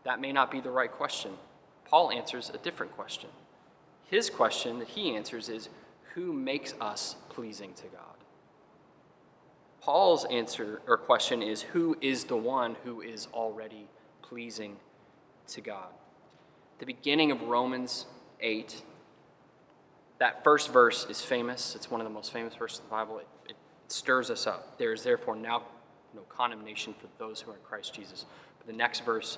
That 0.04 0.20
may 0.20 0.32
not 0.32 0.50
be 0.50 0.60
the 0.60 0.70
right 0.70 0.90
question. 0.90 1.32
Paul 1.84 2.10
answers 2.10 2.50
a 2.50 2.58
different 2.58 2.92
question. 2.96 3.30
His 4.06 4.30
question 4.30 4.78
that 4.78 4.88
he 4.88 5.14
answers 5.14 5.48
is 5.48 5.68
who 6.14 6.32
makes 6.32 6.74
us 6.80 7.16
pleasing 7.28 7.74
to 7.74 7.84
God? 7.84 8.02
Paul's 9.80 10.24
answer 10.26 10.82
or 10.86 10.96
question 10.96 11.42
is 11.42 11.62
who 11.62 11.96
is 12.00 12.24
the 12.24 12.36
one 12.36 12.76
who 12.84 13.00
is 13.00 13.28
already 13.32 13.88
pleasing 14.22 14.76
to 15.48 15.60
God? 15.60 15.88
The 16.80 16.86
beginning 16.86 17.30
of 17.30 17.42
Romans 17.42 18.06
8, 18.40 18.82
that 20.18 20.42
first 20.42 20.72
verse 20.72 21.06
is 21.10 21.20
famous. 21.20 21.74
It's 21.76 21.90
one 21.90 22.00
of 22.00 22.06
the 22.06 22.12
most 22.12 22.32
famous 22.32 22.54
verses 22.54 22.78
of 22.78 22.86
the 22.86 22.90
Bible. 22.90 23.18
It, 23.18 23.28
it 23.50 23.56
stirs 23.88 24.30
us 24.30 24.46
up. 24.46 24.78
There 24.78 24.94
is 24.94 25.02
therefore 25.02 25.36
now 25.36 25.64
no 26.14 26.22
condemnation 26.22 26.94
for 26.98 27.06
those 27.18 27.42
who 27.42 27.50
are 27.50 27.56
in 27.56 27.60
Christ 27.62 27.94
Jesus. 27.94 28.24
But 28.56 28.66
the 28.66 28.72
next 28.72 29.04
verse 29.04 29.36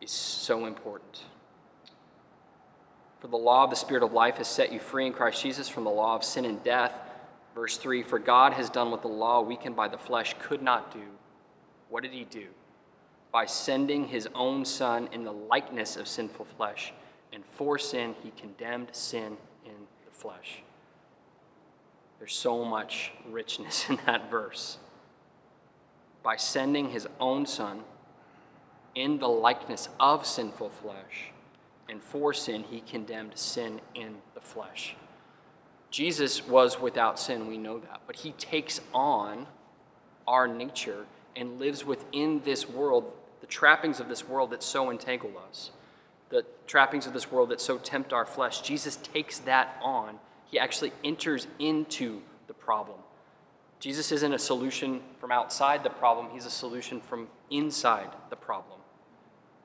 is 0.00 0.12
so 0.12 0.66
important. 0.66 1.24
For 3.18 3.26
the 3.26 3.36
law 3.36 3.64
of 3.64 3.70
the 3.70 3.76
Spirit 3.76 4.04
of 4.04 4.12
life 4.12 4.36
has 4.36 4.46
set 4.46 4.72
you 4.72 4.78
free 4.78 5.04
in 5.04 5.12
Christ 5.12 5.42
Jesus 5.42 5.68
from 5.68 5.82
the 5.82 5.90
law 5.90 6.14
of 6.14 6.22
sin 6.22 6.44
and 6.44 6.62
death. 6.62 6.92
Verse 7.56 7.76
3 7.76 8.04
For 8.04 8.20
God 8.20 8.52
has 8.52 8.70
done 8.70 8.92
what 8.92 9.02
the 9.02 9.08
law, 9.08 9.40
weakened 9.40 9.74
by 9.74 9.88
the 9.88 9.98
flesh, 9.98 10.36
could 10.38 10.62
not 10.62 10.92
do. 10.92 11.02
What 11.88 12.04
did 12.04 12.12
he 12.12 12.22
do? 12.22 12.46
By 13.36 13.44
sending 13.44 14.08
his 14.08 14.26
own 14.34 14.64
Son 14.64 15.10
in 15.12 15.24
the 15.24 15.30
likeness 15.30 15.98
of 15.98 16.08
sinful 16.08 16.46
flesh. 16.56 16.94
And 17.34 17.44
for 17.44 17.78
sin, 17.78 18.14
he 18.22 18.30
condemned 18.30 18.88
sin 18.92 19.36
in 19.62 19.74
the 20.06 20.10
flesh. 20.10 20.62
There's 22.18 22.32
so 22.32 22.64
much 22.64 23.12
richness 23.28 23.90
in 23.90 23.98
that 24.06 24.30
verse. 24.30 24.78
By 26.22 26.36
sending 26.36 26.88
his 26.88 27.06
own 27.20 27.44
Son 27.44 27.82
in 28.94 29.18
the 29.18 29.28
likeness 29.28 29.90
of 30.00 30.24
sinful 30.24 30.70
flesh, 30.70 31.32
and 31.90 32.02
for 32.02 32.32
sin, 32.32 32.64
he 32.70 32.80
condemned 32.80 33.36
sin 33.36 33.82
in 33.94 34.16
the 34.32 34.40
flesh. 34.40 34.96
Jesus 35.90 36.48
was 36.48 36.80
without 36.80 37.18
sin, 37.18 37.48
we 37.48 37.58
know 37.58 37.80
that, 37.80 38.00
but 38.06 38.16
he 38.16 38.32
takes 38.32 38.80
on 38.94 39.46
our 40.26 40.48
nature 40.48 41.04
and 41.36 41.60
lives 41.60 41.84
within 41.84 42.40
this 42.42 42.66
world, 42.66 43.12
the 43.40 43.46
trappings 43.46 44.00
of 44.00 44.08
this 44.08 44.28
world 44.28 44.50
that 44.50 44.62
so 44.62 44.90
entangle 44.90 45.32
us, 45.48 45.70
the 46.30 46.44
trappings 46.66 47.06
of 47.06 47.12
this 47.12 47.30
world 47.30 47.50
that 47.50 47.60
so 47.60 47.78
tempt 47.78 48.12
our 48.12 48.26
flesh. 48.26 48.60
Jesus 48.60 48.96
takes 48.96 49.38
that 49.40 49.76
on. 49.82 50.18
He 50.46 50.58
actually 50.58 50.92
enters 51.04 51.46
into 51.58 52.22
the 52.46 52.54
problem. 52.54 52.98
Jesus 53.78 54.10
isn't 54.10 54.32
a 54.32 54.38
solution 54.38 55.00
from 55.20 55.30
outside 55.30 55.84
the 55.84 55.90
problem, 55.90 56.28
he's 56.32 56.46
a 56.46 56.50
solution 56.50 57.00
from 57.00 57.28
inside 57.50 58.08
the 58.30 58.36
problem. 58.36 58.80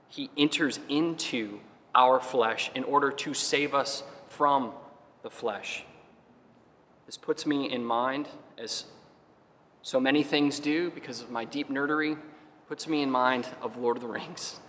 He 0.09 0.29
enters 0.37 0.79
into 0.89 1.59
our 1.95 2.19
flesh 2.19 2.71
in 2.75 2.83
order 2.83 3.11
to 3.11 3.33
save 3.33 3.73
us 3.73 4.03
from 4.27 4.73
the 5.23 5.29
flesh. 5.29 5.85
This 7.05 7.17
puts 7.17 7.45
me 7.45 7.71
in 7.71 7.83
mind, 7.83 8.27
as 8.57 8.85
so 9.81 9.99
many 9.99 10.23
things 10.23 10.59
do 10.59 10.91
because 10.91 11.21
of 11.21 11.31
my 11.31 11.45
deep 11.45 11.69
nerdery, 11.69 12.17
puts 12.71 12.87
me 12.87 13.01
in 13.01 13.11
mind 13.11 13.45
of 13.61 13.75
Lord 13.75 13.97
of 13.97 14.01
the 14.01 14.07
Rings. 14.07 14.61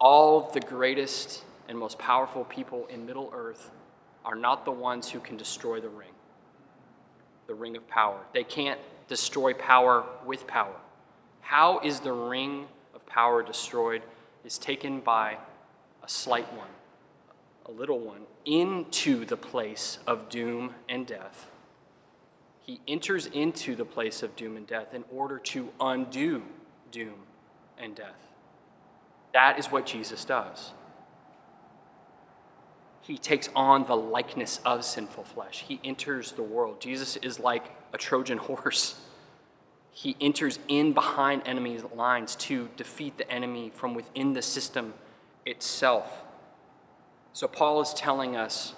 All 0.00 0.50
the 0.52 0.58
greatest 0.58 1.44
and 1.68 1.78
most 1.78 2.00
powerful 2.00 2.42
people 2.42 2.84
in 2.86 3.06
Middle 3.06 3.30
Earth 3.32 3.70
are 4.24 4.34
not 4.34 4.64
the 4.64 4.72
ones 4.72 5.08
who 5.08 5.20
can 5.20 5.36
destroy 5.36 5.78
the 5.78 5.88
ring, 5.88 6.10
the 7.46 7.54
ring 7.54 7.76
of 7.76 7.86
power. 7.86 8.18
They 8.34 8.42
can't 8.42 8.80
destroy 9.06 9.54
power 9.54 10.04
with 10.26 10.48
power. 10.48 10.74
How 11.42 11.78
is 11.78 12.00
the 12.00 12.12
ring 12.12 12.66
of 12.92 13.06
power 13.06 13.44
destroyed? 13.44 14.02
Is 14.44 14.58
taken 14.58 14.98
by 14.98 15.38
a 16.02 16.08
slight 16.08 16.52
one, 16.54 16.70
a 17.66 17.70
little 17.70 18.00
one, 18.00 18.22
into 18.44 19.24
the 19.24 19.36
place 19.36 20.00
of 20.08 20.28
doom 20.28 20.74
and 20.88 21.06
death. 21.06 21.51
He 22.62 22.80
enters 22.86 23.26
into 23.26 23.74
the 23.74 23.84
place 23.84 24.22
of 24.22 24.36
doom 24.36 24.56
and 24.56 24.66
death 24.66 24.94
in 24.94 25.04
order 25.10 25.38
to 25.38 25.68
undo 25.80 26.42
doom 26.90 27.14
and 27.76 27.94
death. 27.94 28.32
That 29.32 29.58
is 29.58 29.66
what 29.66 29.86
Jesus 29.86 30.24
does. 30.24 30.72
He 33.00 33.18
takes 33.18 33.48
on 33.56 33.86
the 33.86 33.96
likeness 33.96 34.60
of 34.64 34.84
sinful 34.84 35.24
flesh. 35.24 35.64
He 35.66 35.80
enters 35.82 36.32
the 36.32 36.42
world. 36.42 36.80
Jesus 36.80 37.16
is 37.16 37.40
like 37.40 37.64
a 37.92 37.98
Trojan 37.98 38.38
horse. 38.48 39.00
He 39.90 40.16
enters 40.20 40.58
in 40.68 40.92
behind 40.92 41.42
enemy 41.44 41.78
lines 41.94 42.36
to 42.36 42.68
defeat 42.76 43.18
the 43.18 43.30
enemy 43.30 43.72
from 43.74 43.94
within 43.94 44.32
the 44.32 44.40
system 44.40 44.94
itself. 45.44 46.22
So, 47.34 47.48
Paul 47.48 47.80
is 47.80 47.92
telling 47.92 48.36
us 48.36 48.74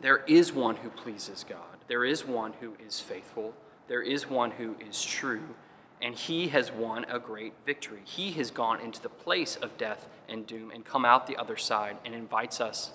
there 0.00 0.24
is 0.26 0.52
one 0.52 0.76
who 0.76 0.90
pleases 0.90 1.44
God, 1.48 1.78
there 1.88 2.04
is 2.04 2.24
one 2.24 2.54
who 2.60 2.74
is 2.84 3.00
faithful, 3.00 3.54
there 3.88 4.02
is 4.02 4.28
one 4.28 4.52
who 4.52 4.76
is 4.86 5.02
true, 5.02 5.54
and 6.00 6.14
he 6.14 6.48
has 6.48 6.70
won 6.70 7.06
a 7.08 7.18
great 7.18 7.54
victory. 7.64 8.02
He 8.04 8.32
has 8.32 8.50
gone 8.50 8.80
into 8.80 9.00
the 9.00 9.08
place 9.08 9.56
of 9.56 9.78
death 9.78 10.08
and 10.28 10.46
doom 10.46 10.70
and 10.70 10.84
come 10.84 11.04
out 11.04 11.26
the 11.26 11.36
other 11.36 11.56
side 11.56 11.96
and 12.04 12.14
invites 12.14 12.60
us 12.60 12.92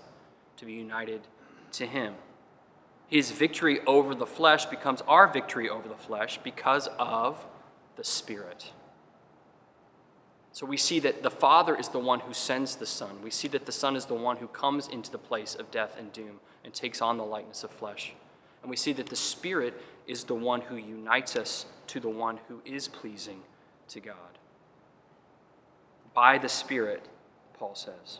to 0.57 0.65
be 0.65 0.73
united 0.73 1.21
to 1.73 1.85
him. 1.85 2.15
His 3.07 3.31
victory 3.31 3.79
over 3.87 4.13
the 4.13 4.27
flesh 4.27 4.65
becomes 4.65 5.01
our 5.07 5.27
victory 5.27 5.67
over 5.67 5.89
the 5.89 5.95
flesh 5.95 6.39
because 6.43 6.87
of 6.99 7.45
the 7.95 8.03
Spirit. 8.03 8.71
So 10.51 10.65
we 10.65 10.77
see 10.77 10.99
that 11.01 11.21
the 11.21 11.29
Father 11.29 11.75
is 11.75 11.89
the 11.89 11.99
one 11.99 12.21
who 12.21 12.33
sends 12.33 12.75
the 12.75 12.85
Son. 12.85 13.21
We 13.23 13.29
see 13.29 13.47
that 13.49 13.65
the 13.65 13.71
Son 13.71 13.95
is 13.95 14.05
the 14.05 14.15
one 14.15 14.37
who 14.37 14.47
comes 14.47 14.87
into 14.87 15.11
the 15.11 15.17
place 15.17 15.55
of 15.55 15.71
death 15.71 15.95
and 15.97 16.11
doom 16.11 16.39
and 16.63 16.73
takes 16.73 17.01
on 17.01 17.17
the 17.17 17.23
likeness 17.23 17.63
of 17.63 17.69
flesh. 17.69 18.13
And 18.61 18.69
we 18.69 18.75
see 18.75 18.93
that 18.93 19.07
the 19.07 19.15
Spirit 19.15 19.79
is 20.07 20.23
the 20.23 20.35
one 20.35 20.61
who 20.61 20.75
unites 20.75 21.35
us 21.35 21.65
to 21.87 21.99
the 21.99 22.09
one 22.09 22.39
who 22.47 22.61
is 22.65 22.87
pleasing 22.87 23.41
to 23.89 23.99
God. 23.99 24.15
By 26.13 26.37
the 26.37 26.49
Spirit, 26.49 27.05
Paul 27.53 27.75
says. 27.75 28.19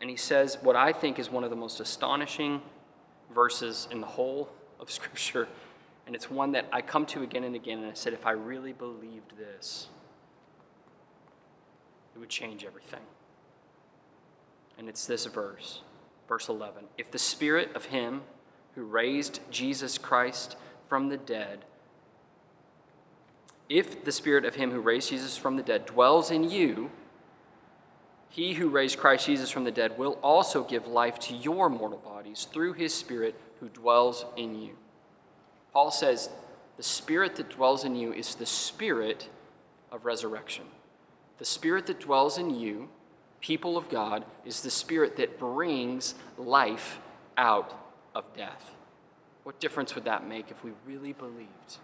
And 0.00 0.10
he 0.10 0.16
says 0.16 0.58
what 0.60 0.76
I 0.76 0.92
think 0.92 1.18
is 1.18 1.30
one 1.30 1.44
of 1.44 1.50
the 1.50 1.56
most 1.56 1.80
astonishing 1.80 2.62
verses 3.32 3.88
in 3.90 4.00
the 4.00 4.06
whole 4.06 4.48
of 4.80 4.90
Scripture. 4.90 5.48
And 6.06 6.14
it's 6.14 6.30
one 6.30 6.52
that 6.52 6.66
I 6.72 6.82
come 6.82 7.06
to 7.06 7.22
again 7.22 7.44
and 7.44 7.54
again. 7.54 7.78
And 7.78 7.90
I 7.90 7.94
said, 7.94 8.12
if 8.12 8.26
I 8.26 8.32
really 8.32 8.72
believed 8.72 9.36
this, 9.36 9.88
it 12.18 12.20
would 12.20 12.28
change 12.28 12.64
everything. 12.64 13.02
And 14.76 14.88
it's 14.88 15.06
this 15.06 15.24
verse, 15.26 15.82
verse 16.26 16.48
11. 16.48 16.84
If 16.98 17.12
the 17.12 17.18
Spirit 17.18 17.74
of 17.76 17.86
Him 17.86 18.22
who 18.74 18.82
raised 18.82 19.38
Jesus 19.52 19.98
Christ 19.98 20.56
from 20.88 21.10
the 21.10 21.16
dead, 21.16 21.64
if 23.68 24.04
the 24.04 24.10
Spirit 24.10 24.44
of 24.44 24.56
Him 24.56 24.72
who 24.72 24.80
raised 24.80 25.10
Jesus 25.10 25.36
from 25.36 25.56
the 25.56 25.62
dead 25.62 25.86
dwells 25.86 26.32
in 26.32 26.50
you, 26.50 26.90
he 28.28 28.54
who 28.54 28.68
raised 28.68 28.98
Christ 28.98 29.26
Jesus 29.26 29.50
from 29.50 29.62
the 29.62 29.70
dead 29.70 29.96
will 29.96 30.18
also 30.20 30.64
give 30.64 30.88
life 30.88 31.20
to 31.20 31.34
your 31.34 31.70
mortal 31.70 31.98
bodies 31.98 32.48
through 32.52 32.72
his 32.72 32.92
Spirit 32.92 33.36
who 33.60 33.68
dwells 33.68 34.24
in 34.36 34.60
you. 34.60 34.76
Paul 35.72 35.92
says, 35.92 36.30
The 36.76 36.82
Spirit 36.82 37.36
that 37.36 37.48
dwells 37.48 37.84
in 37.84 37.94
you 37.94 38.12
is 38.12 38.34
the 38.34 38.46
Spirit 38.46 39.28
of 39.92 40.04
resurrection. 40.04 40.64
The 41.38 41.44
Spirit 41.44 41.86
that 41.86 42.00
dwells 42.00 42.38
in 42.38 42.50
you, 42.50 42.88
people 43.40 43.76
of 43.76 43.88
God, 43.88 44.24
is 44.44 44.60
the 44.60 44.70
Spirit 44.70 45.16
that 45.16 45.38
brings 45.38 46.14
life 46.36 46.98
out 47.36 47.72
of 48.14 48.24
death. 48.36 48.72
What 49.44 49.60
difference 49.60 49.94
would 49.94 50.04
that 50.04 50.28
make 50.28 50.50
if 50.50 50.62
we 50.62 50.72
really 50.86 51.12
believed? 51.12 51.78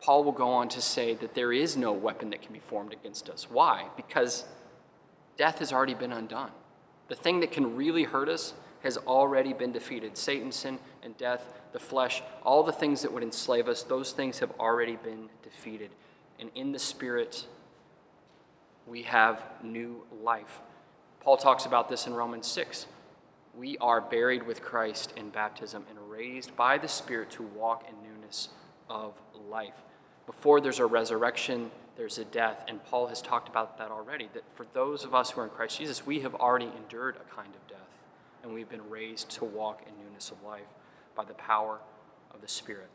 Paul 0.00 0.24
will 0.24 0.32
go 0.32 0.48
on 0.48 0.68
to 0.70 0.80
say 0.80 1.14
that 1.14 1.34
there 1.34 1.52
is 1.52 1.76
no 1.76 1.92
weapon 1.92 2.30
that 2.30 2.42
can 2.42 2.52
be 2.52 2.58
formed 2.58 2.92
against 2.92 3.28
us. 3.28 3.48
Why? 3.50 3.86
Because 3.96 4.44
death 5.36 5.58
has 5.58 5.72
already 5.72 5.94
been 5.94 6.12
undone. 6.12 6.50
The 7.08 7.14
thing 7.14 7.40
that 7.40 7.52
can 7.52 7.76
really 7.76 8.04
hurt 8.04 8.28
us 8.28 8.54
has 8.82 8.96
already 8.96 9.52
been 9.52 9.70
defeated. 9.70 10.16
Satan, 10.16 10.50
sin, 10.50 10.78
and 11.02 11.16
death, 11.16 11.46
the 11.72 11.78
flesh, 11.78 12.22
all 12.42 12.62
the 12.64 12.72
things 12.72 13.02
that 13.02 13.12
would 13.12 13.22
enslave 13.22 13.68
us, 13.68 13.82
those 13.84 14.12
things 14.12 14.40
have 14.40 14.50
already 14.58 14.96
been 14.96 15.28
defeated. 15.42 15.90
And 16.38 16.50
in 16.54 16.72
the 16.72 16.78
Spirit, 16.78 17.46
we 18.86 19.02
have 19.02 19.44
new 19.62 20.04
life. 20.22 20.60
Paul 21.20 21.36
talks 21.36 21.66
about 21.66 21.88
this 21.88 22.06
in 22.06 22.14
Romans 22.14 22.46
6. 22.48 22.86
We 23.56 23.78
are 23.78 24.00
buried 24.00 24.44
with 24.44 24.62
Christ 24.62 25.12
in 25.16 25.30
baptism 25.30 25.84
and 25.88 26.10
raised 26.10 26.56
by 26.56 26.78
the 26.78 26.88
Spirit 26.88 27.30
to 27.32 27.42
walk 27.42 27.88
in 27.88 27.94
newness 28.02 28.48
of 28.88 29.14
life. 29.48 29.76
Before 30.26 30.60
there's 30.60 30.78
a 30.78 30.86
resurrection, 30.86 31.70
there's 31.96 32.18
a 32.18 32.24
death. 32.24 32.64
And 32.66 32.82
Paul 32.84 33.06
has 33.08 33.20
talked 33.20 33.48
about 33.48 33.78
that 33.78 33.90
already 33.90 34.28
that 34.34 34.44
for 34.54 34.66
those 34.72 35.04
of 35.04 35.14
us 35.14 35.30
who 35.30 35.40
are 35.42 35.44
in 35.44 35.50
Christ 35.50 35.78
Jesus, 35.78 36.06
we 36.06 36.20
have 36.20 36.34
already 36.34 36.70
endured 36.76 37.16
a 37.16 37.34
kind 37.34 37.54
of 37.54 37.66
death. 37.68 37.78
And 38.42 38.52
we've 38.52 38.68
been 38.68 38.88
raised 38.88 39.30
to 39.32 39.44
walk 39.44 39.82
in 39.86 40.04
newness 40.04 40.30
of 40.30 40.42
life 40.42 40.66
by 41.14 41.24
the 41.24 41.34
power 41.34 41.78
of 42.34 42.40
the 42.40 42.48
Spirit. 42.48 42.88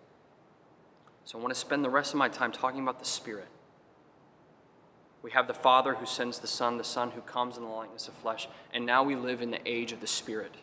So 1.27 1.37
I 1.37 1.41
want 1.41 1.53
to 1.53 1.59
spend 1.59 1.83
the 1.83 1.89
rest 1.89 2.13
of 2.13 2.17
my 2.17 2.29
time 2.29 2.53
talking 2.53 2.79
about 2.79 2.99
the 2.99 3.05
Spirit. 3.05 3.49
We 5.21 5.31
have 5.31 5.45
the 5.45 5.53
Father 5.53 5.95
who 5.95 6.05
sends 6.05 6.39
the 6.39 6.47
Son, 6.47 6.77
the 6.77 6.85
Son 6.85 7.11
who 7.11 7.19
comes 7.19 7.57
in 7.57 7.63
the 7.63 7.69
likeness 7.69 8.07
of 8.07 8.13
flesh, 8.13 8.47
and 8.73 8.85
now 8.85 9.03
we 9.03 9.17
live 9.17 9.41
in 9.41 9.51
the 9.51 9.59
age 9.65 9.91
of 9.91 9.99
the 9.99 10.07
Spirit. 10.07 10.55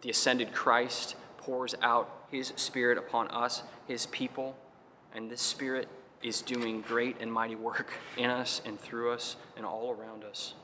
The 0.00 0.08
ascended 0.08 0.54
Christ 0.54 1.16
pours 1.36 1.74
out 1.82 2.28
his 2.30 2.54
Spirit 2.56 2.96
upon 2.96 3.28
us, 3.28 3.62
his 3.86 4.06
people, 4.06 4.56
and 5.14 5.30
this 5.30 5.42
Spirit 5.42 5.86
is 6.22 6.40
doing 6.40 6.80
great 6.80 7.16
and 7.20 7.30
mighty 7.30 7.54
work 7.54 7.92
in 8.16 8.30
us 8.30 8.62
and 8.64 8.80
through 8.80 9.12
us 9.12 9.36
and 9.54 9.66
all 9.66 9.90
around 9.90 10.24
us. 10.24 10.54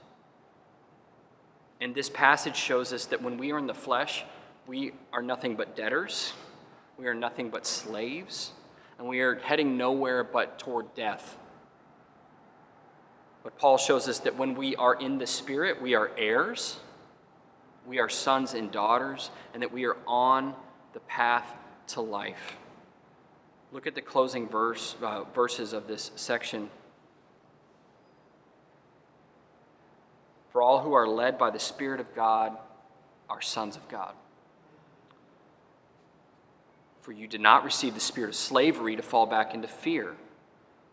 And 1.79 1.95
this 1.95 2.09
passage 2.09 2.57
shows 2.57 2.95
us 2.95 3.05
that 3.05 3.21
when 3.21 3.37
we 3.37 3.53
are 3.53 3.59
in 3.59 3.67
the 3.67 3.75
flesh, 3.75 4.25
we 4.67 4.93
are 5.13 5.21
nothing 5.21 5.57
but 5.57 5.77
debtors, 5.77 6.33
we 6.97 7.07
are 7.07 7.15
nothing 7.15 7.51
but 7.51 7.67
slaves, 7.67 8.53
and 8.99 9.07
we 9.09 9.21
are 9.21 9.37
heading 9.37 9.77
nowhere 9.77 10.25
but 10.25 10.59
toward 10.59 10.95
death. 10.95 11.39
But 13.45 13.57
Paul 13.57 13.79
shows 13.79 14.09
us 14.09 14.19
that 14.21 14.37
when 14.37 14.55
we 14.55 14.77
are 14.77 14.95
in 14.95 15.19
the 15.19 15.27
Spirit, 15.27 15.81
we 15.81 15.95
are 15.95 16.11
heirs, 16.19 16.81
we 17.87 17.99
are 17.99 18.09
sons 18.09 18.53
and 18.53 18.71
daughters, 18.71 19.31
and 19.55 19.63
that 19.63 19.73
we 19.73 19.87
are 19.87 19.97
on 20.07 20.55
the 20.93 21.01
path 21.01 21.55
to 21.89 22.01
life. 22.01 22.57
Look 23.73 23.87
at 23.87 23.95
the 23.95 24.03
closing 24.03 24.49
verse, 24.49 24.97
uh, 25.03 25.25
verses 25.35 25.73
of 25.73 25.87
this 25.87 26.11
section. 26.17 26.71
For 30.51 30.63
all 30.63 30.83
who 30.83 30.93
are 30.95 31.07
led 31.07 31.39
by 31.39 31.51
the 31.51 31.59
Spirit 31.59 32.01
of 32.01 32.15
God 32.15 32.57
are 33.29 33.41
sons 33.41 33.77
of 33.77 33.89
God. 33.89 34.15
For 37.09 37.13
you 37.13 37.27
did 37.27 37.41
not 37.41 37.65
receive 37.65 37.95
the 37.95 38.01
spirit 38.01 38.29
of 38.29 38.35
slavery 38.35 38.95
to 38.95 39.01
fall 39.01 39.25
back 39.25 39.55
into 39.55 39.67
fear, 39.67 40.15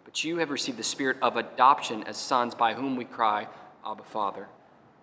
but 0.05 0.23
you 0.23 0.37
have 0.37 0.49
received 0.49 0.77
the 0.77 0.83
spirit 0.83 1.17
of 1.21 1.35
adoption 1.35 2.03
as 2.03 2.15
sons 2.15 2.55
by 2.55 2.73
whom 2.73 2.95
we 2.95 3.03
cry, 3.03 3.49
Abba, 3.85 4.03
Father. 4.03 4.47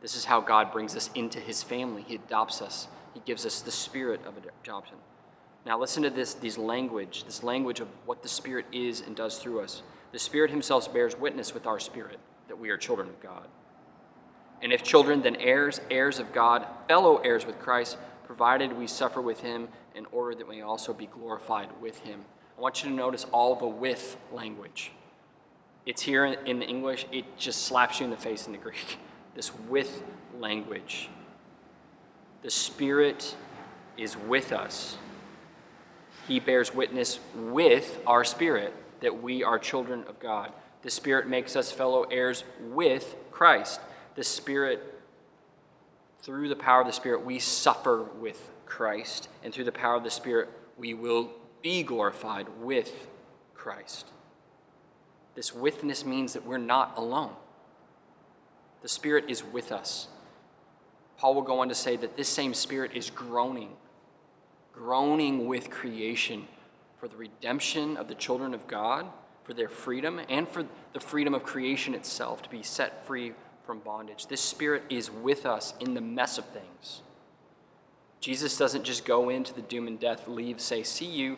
This 0.01 0.16
is 0.16 0.25
how 0.25 0.40
God 0.40 0.72
brings 0.72 0.96
us 0.96 1.11
into 1.14 1.38
his 1.38 1.62
family. 1.62 2.03
He 2.09 2.14
adopts 2.14 2.62
us, 2.62 2.88
he 3.12 3.20
gives 3.27 3.44
us 3.44 3.61
the 3.61 3.70
spirit 3.70 4.22
of 4.25 4.37
adoption. 4.38 4.96
Now 5.66 5.79
listen 5.79 6.03
to 6.03 6.09
this, 6.09 6.33
this 6.33 6.57
language, 6.57 7.25
this 7.25 7.42
language 7.42 7.81
of 7.81 7.88
what 8.07 8.22
the 8.22 8.29
Spirit 8.31 8.64
is 8.72 9.03
and 9.03 9.14
does 9.14 9.38
through 9.38 9.61
us. 9.61 9.83
The 10.12 10.18
Spirit 10.18 10.51
Himself 10.51 10.90
bears 10.94 11.14
witness 11.14 11.53
with 11.53 11.66
our 11.66 11.79
spirit 11.79 12.20
that 12.48 12.59
we 12.59 12.70
are 12.70 12.79
children 12.79 13.11
of 13.11 13.20
God. 13.20 13.48
And 14.62 14.72
if 14.72 14.83
children, 14.83 15.20
then 15.20 15.37
heirs, 15.37 15.79
heirs 15.90 16.18
of 16.18 16.33
God, 16.33 16.66
fellow 16.88 17.18
heirs 17.18 17.44
with 17.44 17.59
Christ, 17.59 17.98
provided 18.25 18.72
we 18.72 18.87
suffer 18.87 19.20
with 19.20 19.40
Him 19.40 19.68
in 19.94 20.07
order 20.12 20.35
that 20.35 20.48
we 20.48 20.57
may 20.57 20.62
also 20.62 20.92
be 20.92 21.07
glorified 21.07 21.68
with 21.81 21.98
Him. 22.00 22.24
I 22.57 22.61
want 22.61 22.83
you 22.83 22.90
to 22.90 22.94
notice 22.94 23.24
all 23.33 23.55
the 23.55 23.66
with 23.66 24.16
language. 24.33 24.92
It's 25.87 26.02
here 26.02 26.24
in 26.24 26.59
the 26.61 26.66
English, 26.66 27.07
it 27.11 27.37
just 27.37 27.64
slaps 27.64 28.00
you 28.00 28.05
in 28.05 28.11
the 28.11 28.16
face 28.16 28.46
in 28.46 28.52
the 28.52 28.59
Greek. 28.59 28.98
This 29.35 29.50
with 29.66 30.02
language. 30.38 31.09
The 32.42 32.50
Spirit 32.50 33.35
is 33.96 34.14
with 34.14 34.52
us 34.52 34.98
he 36.28 36.38
bears 36.40 36.74
witness 36.74 37.20
with 37.35 37.98
our 38.07 38.24
spirit 38.24 38.74
that 39.00 39.22
we 39.22 39.42
are 39.42 39.59
children 39.59 40.05
of 40.09 40.20
God. 40.20 40.52
The 40.83 40.90
Spirit 40.90 41.28
makes 41.28 41.57
us 41.57 41.72
fellow 41.72 42.05
heirs 42.05 42.44
with 42.61 43.16
Christ. 43.31 43.81
The 44.14 44.24
Spirit, 44.24 45.02
through 46.20 46.48
the 46.48 46.57
power 46.57 46.81
of 46.81 46.87
the 46.87 46.92
Spirit, 46.92 47.24
we 47.24 47.38
suffer 47.38 48.05
with 48.20 48.50
Christ. 48.72 49.28
And 49.44 49.52
through 49.52 49.64
the 49.64 49.72
power 49.72 49.96
of 49.96 50.02
the 50.02 50.11
Spirit, 50.11 50.48
we 50.78 50.94
will 50.94 51.30
be 51.61 51.82
glorified 51.82 52.46
with 52.61 53.06
Christ. 53.54 54.08
This 55.35 55.54
withness 55.54 56.06
means 56.06 56.32
that 56.32 56.46
we're 56.46 56.56
not 56.56 56.96
alone. 56.96 57.35
The 58.80 58.88
Spirit 58.88 59.26
is 59.28 59.44
with 59.44 59.72
us. 59.72 60.08
Paul 61.18 61.35
will 61.35 61.42
go 61.42 61.61
on 61.61 61.68
to 61.68 61.74
say 61.74 61.96
that 61.96 62.16
this 62.16 62.28
same 62.28 62.54
Spirit 62.54 62.92
is 62.94 63.11
groaning 63.11 63.76
groaning 64.72 65.46
with 65.46 65.68
creation 65.68 66.48
for 66.98 67.06
the 67.06 67.16
redemption 67.16 67.96
of 67.98 68.08
the 68.08 68.14
children 68.14 68.54
of 68.54 68.66
God, 68.66 69.06
for 69.44 69.52
their 69.52 69.68
freedom, 69.68 70.18
and 70.30 70.48
for 70.48 70.64
the 70.94 71.00
freedom 71.00 71.35
of 71.35 71.42
creation 71.42 71.94
itself 71.94 72.40
to 72.42 72.48
be 72.48 72.62
set 72.62 73.06
free 73.06 73.35
from 73.66 73.80
bondage. 73.80 74.28
This 74.28 74.40
Spirit 74.40 74.85
is 74.88 75.11
with 75.11 75.44
us 75.44 75.74
in 75.78 75.92
the 75.92 76.00
mess 76.00 76.38
of 76.38 76.46
things. 76.46 77.02
Jesus 78.22 78.56
doesn't 78.56 78.85
just 78.85 79.04
go 79.04 79.28
into 79.28 79.52
the 79.52 79.61
doom 79.61 79.87
and 79.87 80.00
death, 80.00 80.26
leave, 80.26 80.58
say, 80.58 80.82
see 80.82 81.04
you. 81.04 81.37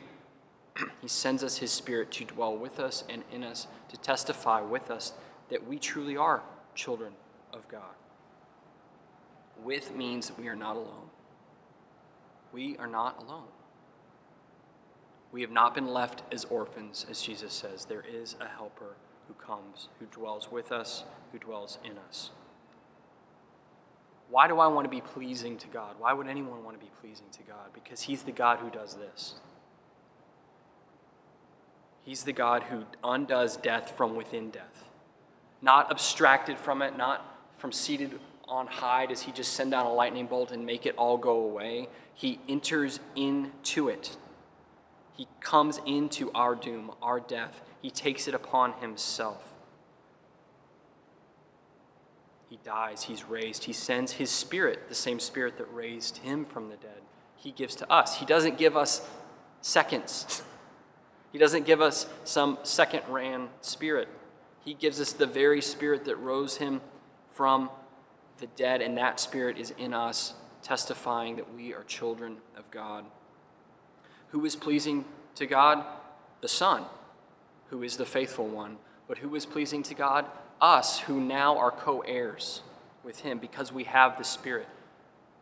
he 1.01 1.09
sends 1.09 1.42
us 1.42 1.59
His 1.59 1.73
Spirit 1.73 2.12
to 2.12 2.25
dwell 2.25 2.57
with 2.57 2.79
us 2.79 3.03
and 3.09 3.25
in 3.33 3.42
us, 3.42 3.66
to 3.88 3.97
testify 3.97 4.61
with 4.61 4.88
us 4.88 5.14
that 5.49 5.66
we 5.66 5.81
truly 5.81 6.16
are 6.16 6.44
children 6.77 7.14
of 7.53 7.66
God. 7.66 7.97
With 9.64 9.97
means 9.97 10.31
we 10.38 10.47
are 10.47 10.55
not 10.55 10.77
alone 10.77 11.11
we 12.55 12.77
are 12.79 12.87
not 12.87 13.20
alone. 13.20 13.49
We 15.33 15.40
have 15.42 15.51
not 15.51 15.75
been 15.75 15.88
left 15.88 16.23
as 16.33 16.44
orphans, 16.44 17.05
as 17.11 17.20
Jesus 17.20 17.53
says. 17.53 17.85
There 17.85 18.05
is 18.09 18.37
a 18.40 18.47
helper 18.47 18.94
who 19.27 19.35
comes, 19.35 19.88
who 19.99 20.07
dwells 20.07 20.51
with 20.53 20.70
us, 20.70 21.03
who 21.33 21.38
dwells 21.38 21.79
in 21.85 21.99
us. 21.99 22.31
Why 24.35 24.49
do 24.49 24.59
I 24.59 24.66
want 24.66 24.85
to 24.85 24.88
be 24.88 25.01
pleasing 25.01 25.59
to 25.59 25.68
God? 25.68 25.94
Why 26.01 26.12
would 26.12 26.27
anyone 26.27 26.64
want 26.64 26.77
to 26.77 26.85
be 26.85 26.90
pleasing 27.01 27.27
to 27.35 27.42
God? 27.44 27.68
Because 27.73 28.01
He's 28.01 28.25
the 28.25 28.33
God 28.33 28.59
who 28.59 28.68
does 28.68 28.94
this. 28.97 29.35
He's 32.03 32.25
the 32.25 32.33
God 32.33 32.64
who 32.64 32.83
undoes 33.05 33.57
death 33.57 33.97
from 33.97 34.16
within 34.16 34.51
death. 34.51 34.87
Not 35.62 35.88
abstracted 35.88 36.59
from 36.59 36.83
it, 36.83 36.99
not 36.99 37.25
from 37.59 37.70
seated 37.70 38.18
on 38.49 38.66
high 38.66 39.07
does 39.07 39.23
he 39.23 39.31
just 39.31 39.53
send 39.53 39.70
down 39.70 39.87
a 39.87 39.94
lightning 39.94 40.27
bolt 40.27 40.51
and 40.51 40.66
make 40.66 40.85
it 40.85 40.97
all 40.97 41.16
go 41.16 41.37
away. 41.37 41.88
He 42.12 42.40
enters 42.49 42.99
into 43.14 43.88
it. 43.88 44.16
He 45.16 45.29
comes 45.38 45.79
into 45.87 46.33
our 46.33 46.57
doom, 46.57 46.90
our 47.01 47.20
death. 47.20 47.62
He 47.81 47.88
takes 47.88 48.27
it 48.27 48.35
upon 48.35 48.73
himself. 48.81 49.54
He 52.49 52.59
dies, 52.65 53.05
he's 53.05 53.25
raised. 53.25 53.65
He 53.65 53.73
sends 53.73 54.13
his 54.13 54.31
spirit, 54.31 54.89
the 54.89 54.95
same 54.95 55.19
spirit 55.19 55.59
that 55.59 55.73
raised 55.73 56.19
him 56.19 56.45
from 56.45 56.69
the 56.69 56.77
dead. 56.77 57.01
He 57.37 57.51
gives 57.51 57.75
to 57.77 57.91
us. 57.91 58.19
He 58.19 58.27
doesn't 58.27 58.59
give 58.59 58.77
us 58.77 59.07
seconds. 59.61 60.43
He 61.33 61.39
doesn't 61.41 61.67
give 61.67 61.81
us 61.81 62.07
some 62.23 62.59
second 62.63 63.03
ran 63.09 63.49
spirit. 63.61 64.07
He 64.65 64.73
gives 64.73 65.01
us 65.01 65.13
the 65.13 65.27
very 65.27 65.61
spirit 65.61 66.05
that 66.05 66.15
rose 66.15 66.59
him 66.59 66.81
from 67.33 67.71
the 68.39 68.47
dead, 68.47 68.81
and 68.81 68.97
that 68.99 69.19
spirit 69.19 69.59
is 69.59 69.75
in 69.77 69.93
us, 69.93 70.35
testifying 70.63 71.35
that 71.35 71.53
we 71.53 71.75
are 71.75 71.83
children 71.83 72.37
of 72.57 72.71
God. 72.71 73.05
Who 74.29 74.45
is 74.45 74.55
pleasing 74.55 75.05
to 75.35 75.47
God? 75.47 75.85
The 76.41 76.47
Son, 76.47 76.85
who 77.71 77.83
is 77.83 77.97
the 77.97 78.07
faithful 78.07 78.47
one. 78.47 78.77
But 79.09 79.19
who 79.19 79.35
is 79.35 79.45
pleasing 79.45 79.83
to 79.83 79.95
God? 79.95 80.27
Us, 80.61 81.01
who 81.01 81.21
now 81.21 81.59
are 81.59 81.71
co 81.71 82.01
heirs 82.01 82.62
with 83.05 83.21
him 83.21 83.38
because 83.38 83.73
we 83.73 83.85
have 83.85 84.19
the 84.19 84.25
Spirit. 84.25 84.69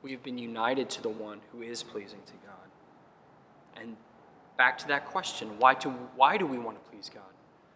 We 0.02 0.10
have 0.12 0.22
been 0.22 0.38
united 0.38 0.90
to 0.90 1.02
the 1.02 1.08
one 1.08 1.40
who 1.52 1.62
is 1.62 1.82
pleasing 1.82 2.18
to 2.26 2.32
God. 2.44 3.80
And 3.80 3.96
back 4.58 4.78
to 4.78 4.88
that 4.88 5.06
question 5.06 5.58
why, 5.58 5.74
to, 5.74 5.90
why 5.90 6.36
do 6.36 6.46
we 6.46 6.58
want 6.58 6.82
to 6.82 6.90
please 6.90 7.10
God? 7.12 7.22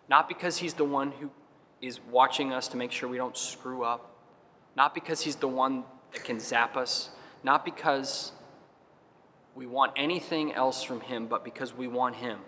Not 0.09 0.29
because 0.29 0.59
He's 0.59 0.75
the 0.75 0.85
one 0.85 1.13
who 1.13 1.31
is 1.81 2.01
watching 2.11 2.53
us 2.53 2.69
to 2.69 2.77
make 2.77 2.91
sure 2.91 3.09
we 3.09 3.17
don't 3.17 3.37
screw 3.37 3.85
up, 3.85 4.11
not 4.77 4.95
because 4.95 5.21
He's 5.21 5.37
the 5.37 5.49
one 5.49 5.85
that 6.13 6.25
can 6.25 6.41
zap 6.41 6.77
us, 6.77 7.11
not 7.45 7.65
because 7.65 8.33
we 9.55 9.67
want 9.67 9.93
anything 9.97 10.53
else 10.53 10.83
from 10.83 11.01
Him, 11.01 11.27
but 11.27 11.45
because 11.45 11.75
we 11.75 11.87
want 11.87 12.17
Him. 12.17 12.41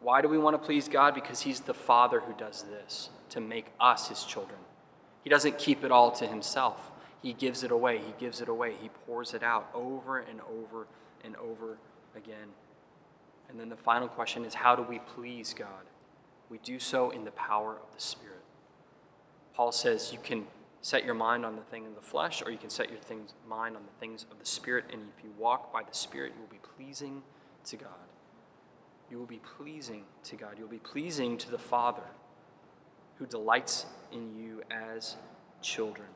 Why 0.00 0.22
do 0.22 0.28
we 0.28 0.38
want 0.38 0.60
to 0.60 0.64
please 0.64 0.88
God? 0.88 1.14
Because 1.14 1.40
He's 1.40 1.60
the 1.60 1.74
Father 1.74 2.20
who 2.20 2.32
does 2.34 2.62
this 2.62 3.10
to 3.30 3.40
make 3.40 3.66
us 3.80 4.08
His 4.08 4.24
children. 4.24 4.58
He 5.22 5.30
doesn't 5.30 5.58
keep 5.58 5.84
it 5.84 5.90
all 5.90 6.10
to 6.12 6.26
Himself, 6.26 6.92
He 7.22 7.32
gives 7.32 7.62
it 7.62 7.70
away. 7.70 7.98
He 7.98 8.14
gives 8.18 8.40
it 8.40 8.48
away. 8.48 8.74
He 8.80 8.88
pours 9.06 9.34
it 9.34 9.42
out 9.42 9.70
over 9.74 10.18
and 10.18 10.40
over 10.42 10.86
and 11.24 11.36
over 11.36 11.78
again. 12.16 12.48
And 13.48 13.58
then 13.60 13.68
the 13.68 13.76
final 13.76 14.08
question 14.08 14.44
is 14.44 14.54
how 14.54 14.76
do 14.76 14.82
we 14.82 14.98
please 14.98 15.54
God? 15.54 15.86
We 16.48 16.58
do 16.58 16.78
so 16.78 17.10
in 17.10 17.24
the 17.24 17.32
power 17.32 17.72
of 17.72 17.94
the 17.94 18.00
Spirit. 18.00 18.42
Paul 19.54 19.72
says 19.72 20.12
you 20.12 20.18
can 20.22 20.46
set 20.82 21.04
your 21.04 21.14
mind 21.14 21.44
on 21.44 21.56
the 21.56 21.62
thing 21.62 21.86
of 21.86 21.94
the 21.94 22.00
flesh, 22.00 22.42
or 22.44 22.50
you 22.50 22.58
can 22.58 22.70
set 22.70 22.90
your 22.90 23.00
things, 23.00 23.34
mind 23.48 23.76
on 23.76 23.82
the 23.82 23.98
things 23.98 24.24
of 24.30 24.38
the 24.38 24.46
Spirit. 24.46 24.84
And 24.92 25.02
if 25.16 25.24
you 25.24 25.30
walk 25.36 25.72
by 25.72 25.82
the 25.82 25.96
Spirit, 25.96 26.32
you 26.36 26.40
will 26.40 26.48
be 26.48 26.60
pleasing 26.76 27.22
to 27.64 27.76
God. 27.76 27.88
You 29.10 29.18
will 29.18 29.26
be 29.26 29.40
pleasing 29.58 30.04
to 30.24 30.36
God. 30.36 30.54
You 30.56 30.64
will 30.64 30.70
be 30.70 30.78
pleasing 30.78 31.38
to 31.38 31.50
the 31.50 31.58
Father 31.58 32.02
who 33.18 33.26
delights 33.26 33.86
in 34.12 34.36
you 34.36 34.62
as 34.70 35.16
children. 35.62 36.08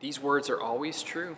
These 0.00 0.20
words 0.20 0.50
are 0.50 0.60
always 0.60 1.02
true. 1.02 1.36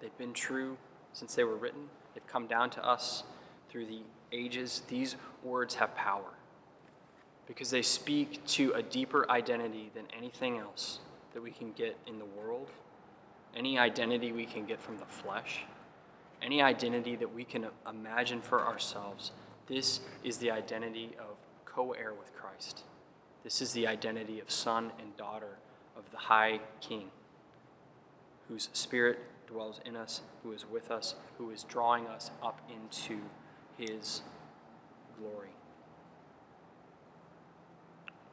They've 0.00 0.16
been 0.16 0.32
true 0.32 0.76
since 1.12 1.34
they 1.34 1.44
were 1.44 1.56
written. 1.56 1.88
They've 2.14 2.26
come 2.26 2.46
down 2.46 2.70
to 2.70 2.84
us 2.84 3.24
through 3.68 3.86
the 3.86 4.00
ages. 4.32 4.82
These 4.88 5.16
words 5.42 5.74
have 5.76 5.94
power 5.94 6.32
because 7.46 7.70
they 7.70 7.82
speak 7.82 8.44
to 8.46 8.72
a 8.72 8.82
deeper 8.82 9.30
identity 9.30 9.90
than 9.94 10.06
anything 10.16 10.58
else 10.58 11.00
that 11.34 11.42
we 11.42 11.50
can 11.50 11.72
get 11.72 11.96
in 12.06 12.18
the 12.18 12.24
world, 12.24 12.70
any 13.54 13.78
identity 13.78 14.32
we 14.32 14.46
can 14.46 14.64
get 14.64 14.80
from 14.80 14.96
the 14.96 15.04
flesh, 15.04 15.64
any 16.40 16.62
identity 16.62 17.16
that 17.16 17.34
we 17.34 17.44
can 17.44 17.66
imagine 17.88 18.40
for 18.40 18.64
ourselves. 18.66 19.32
This 19.66 20.00
is 20.22 20.38
the 20.38 20.50
identity 20.50 21.10
of 21.18 21.33
co 21.74 21.92
heir 21.92 22.12
with 22.12 22.34
Christ. 22.34 22.84
This 23.42 23.60
is 23.60 23.72
the 23.72 23.86
identity 23.86 24.40
of 24.40 24.50
son 24.50 24.92
and 24.98 25.16
daughter 25.16 25.58
of 25.96 26.10
the 26.10 26.16
high 26.16 26.60
king, 26.80 27.10
whose 28.48 28.68
spirit 28.72 29.18
dwells 29.46 29.80
in 29.84 29.96
us, 29.96 30.22
who 30.42 30.52
is 30.52 30.64
with 30.70 30.90
us, 30.90 31.14
who 31.38 31.50
is 31.50 31.64
drawing 31.64 32.06
us 32.06 32.30
up 32.42 32.60
into 32.68 33.20
his 33.76 34.22
glory. 35.18 35.50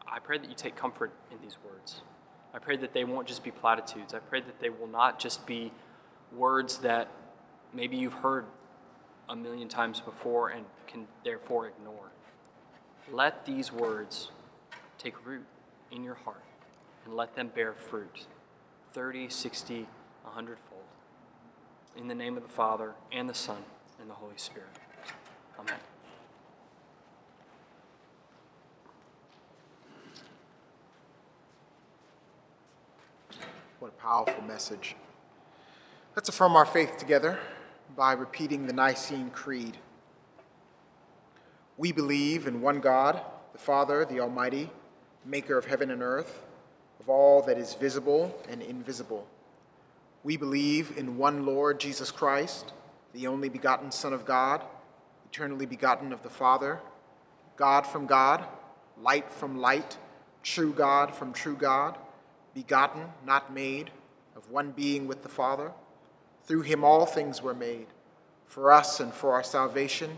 I 0.07 0.19
pray 0.19 0.37
that 0.37 0.49
you 0.49 0.55
take 0.55 0.75
comfort 0.75 1.11
in 1.31 1.37
these 1.41 1.57
words. 1.63 2.01
I 2.53 2.59
pray 2.59 2.75
that 2.77 2.93
they 2.93 3.05
won't 3.05 3.27
just 3.27 3.43
be 3.43 3.51
platitudes. 3.51 4.13
I 4.13 4.19
pray 4.19 4.41
that 4.41 4.59
they 4.59 4.69
will 4.69 4.87
not 4.87 5.19
just 5.19 5.45
be 5.47 5.71
words 6.35 6.79
that 6.79 7.09
maybe 7.73 7.97
you've 7.97 8.13
heard 8.13 8.45
a 9.29 9.35
million 9.35 9.69
times 9.69 10.01
before 10.01 10.49
and 10.49 10.65
can 10.87 11.07
therefore 11.23 11.67
ignore. 11.67 12.11
Let 13.12 13.45
these 13.45 13.74
words 13.74 14.30
take 14.97 15.26
root 15.26 15.45
in 15.91 16.03
your 16.03 16.16
heart 16.16 16.43
and 17.05 17.14
let 17.14 17.36
them 17.36 17.51
bear 17.53 17.74
fruit 17.74 18.26
30, 18.93 19.30
60, 19.30 19.88
100 20.24 20.57
fold. 20.70 20.82
In 21.97 22.07
the 22.07 22.16
name 22.16 22.38
of 22.38 22.43
the 22.43 22.49
Father, 22.49 22.93
and 23.12 23.30
the 23.30 23.34
Son, 23.34 23.57
and 23.99 24.09
the 24.09 24.14
Holy 24.14 24.38
Spirit. 24.38 24.70
Amen. 25.59 25.76
What 33.80 33.89
a 33.89 34.01
powerful 34.01 34.41
message. 34.43 34.95
Let's 36.16 36.30
affirm 36.30 36.55
our 36.55 36.66
faith 36.66 36.97
together 36.97 37.39
by 37.97 38.14
repeating 38.14 38.68
the 38.68 38.74
Nicene 38.74 39.32
Creed. 39.32 39.78
We 41.82 41.91
believe 41.91 42.45
in 42.45 42.61
one 42.61 42.79
God, 42.79 43.19
the 43.53 43.57
Father, 43.57 44.05
the 44.05 44.19
Almighty, 44.19 44.69
maker 45.25 45.57
of 45.57 45.65
heaven 45.65 45.89
and 45.89 46.03
earth, 46.03 46.43
of 46.99 47.09
all 47.09 47.41
that 47.41 47.57
is 47.57 47.73
visible 47.73 48.39
and 48.47 48.61
invisible. 48.61 49.25
We 50.23 50.38
believe 50.38 50.95
in 50.95 51.17
one 51.17 51.43
Lord 51.43 51.79
Jesus 51.79 52.11
Christ, 52.11 52.71
the 53.13 53.25
only 53.25 53.49
begotten 53.49 53.91
Son 53.91 54.13
of 54.13 54.25
God, 54.25 54.61
eternally 55.25 55.65
begotten 55.65 56.13
of 56.13 56.21
the 56.21 56.29
Father, 56.29 56.79
God 57.55 57.88
from 57.88 58.05
God, 58.05 58.45
light 59.01 59.34
from 59.34 59.59
light, 59.59 59.97
true 60.43 60.73
God 60.73 61.15
from 61.15 61.34
true 61.34 61.55
God, 61.55 61.97
begotten, 62.53 63.05
not 63.25 63.51
made, 63.51 63.89
of 64.36 64.51
one 64.51 64.69
being 64.69 65.07
with 65.07 65.23
the 65.23 65.29
Father. 65.29 65.71
Through 66.43 66.61
him 66.61 66.84
all 66.84 67.07
things 67.07 67.41
were 67.41 67.55
made. 67.55 67.88
For 68.45 68.71
us 68.71 68.99
and 68.99 69.11
for 69.11 69.34
our 69.34 69.41
salvation, 69.41 70.17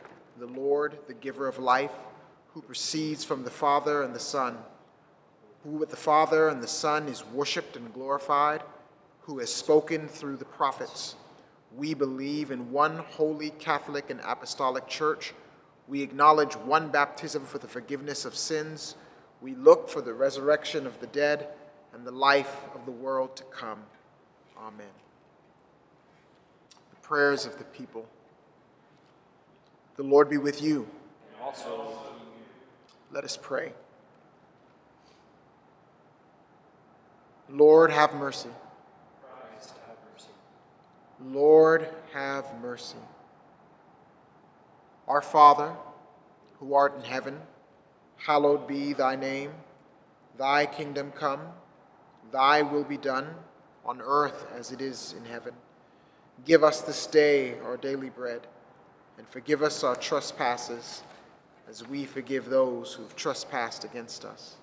the 0.37 0.47
Lord, 0.47 0.97
the 1.07 1.13
giver 1.13 1.47
of 1.47 1.59
life, 1.59 1.91
who 2.53 2.61
proceeds 2.61 3.23
from 3.23 3.43
the 3.43 3.49
Father 3.49 4.01
and 4.03 4.13
the 4.15 4.19
Son 4.19 4.57
who 5.63 5.71
with 5.71 5.89
the 5.89 5.95
Father 5.95 6.49
and 6.49 6.61
the 6.61 6.67
Son 6.67 7.07
is 7.07 7.25
worshiped 7.25 7.75
and 7.75 7.93
glorified, 7.93 8.63
who 9.21 9.39
has 9.39 9.53
spoken 9.53 10.07
through 10.07 10.37
the 10.37 10.45
prophets. 10.45 11.15
We 11.75 11.93
believe 11.93 12.51
in 12.51 12.71
one 12.71 12.97
holy 12.97 13.51
Catholic 13.51 14.09
and 14.09 14.19
Apostolic 14.21 14.87
Church. 14.87 15.33
We 15.87 16.01
acknowledge 16.01 16.55
one 16.55 16.89
baptism 16.89 17.45
for 17.45 17.59
the 17.59 17.67
forgiveness 17.67 18.25
of 18.25 18.35
sins. 18.35 18.95
We 19.41 19.55
look 19.55 19.89
for 19.89 20.01
the 20.01 20.13
resurrection 20.13 20.87
of 20.87 20.99
the 20.99 21.07
dead 21.07 21.49
and 21.93 22.05
the 22.05 22.11
life 22.11 22.57
of 22.73 22.85
the 22.85 22.91
world 22.91 23.35
to 23.37 23.43
come. 23.43 23.79
Amen. 24.57 24.87
The 26.89 27.01
prayers 27.01 27.45
of 27.45 27.57
the 27.57 27.63
people. 27.65 28.07
The 29.97 30.03
Lord 30.03 30.29
be 30.29 30.37
with 30.37 30.61
you. 30.61 30.87
And 31.33 31.43
also, 31.43 31.97
Let 33.11 33.23
us 33.23 33.37
pray. 33.41 33.73
Lord, 37.49 37.91
have 37.91 38.13
mercy. 38.15 38.49
Christ, 39.21 39.73
have 39.87 39.97
mercy. 40.13 40.29
Lord, 41.21 41.89
have 42.13 42.45
mercy. 42.61 42.97
Our 45.07 45.21
Father, 45.21 45.73
who 46.59 46.73
art 46.73 46.95
in 46.95 47.03
heaven, 47.03 47.39
hallowed 48.15 48.67
be 48.67 48.93
thy 48.93 49.15
name. 49.15 49.51
Thy 50.37 50.65
kingdom 50.65 51.11
come, 51.11 51.41
thy 52.31 52.61
will 52.61 52.85
be 52.85 52.97
done, 52.97 53.27
on 53.85 54.01
earth 54.01 54.45
as 54.57 54.71
it 54.71 54.79
is 54.79 55.13
in 55.17 55.25
heaven. 55.25 55.53
Give 56.45 56.63
us 56.63 56.81
this 56.81 57.05
day 57.07 57.59
our 57.59 57.77
daily 57.77 58.09
bread, 58.09 58.47
and 59.21 59.29
forgive 59.29 59.61
us 59.61 59.83
our 59.83 59.95
trespasses, 59.95 61.03
as 61.69 61.87
we 61.87 62.05
forgive 62.05 62.49
those 62.49 62.93
who 62.93 63.03
have 63.03 63.15
trespassed 63.15 63.83
against 63.83 64.25
us. 64.25 64.55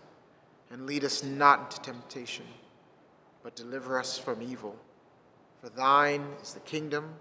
And 0.72 0.84
lead 0.84 1.04
us 1.04 1.22
not 1.22 1.61
into 1.61 1.80
temptation, 1.80 2.44
but 3.44 3.54
deliver 3.54 4.00
us 4.00 4.18
from 4.18 4.42
evil. 4.42 4.74
For 5.61 5.68
thine 5.68 6.26
is 6.42 6.54
the 6.54 6.61
kingdom, 6.61 7.14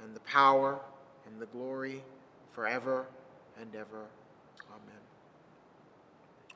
and 0.00 0.14
the 0.14 0.20
power, 0.20 0.78
and 1.26 1.40
the 1.40 1.46
glory, 1.46 2.04
forever 2.52 3.06
and 3.60 3.74
ever. 3.74 4.06
Amen. 4.70 5.02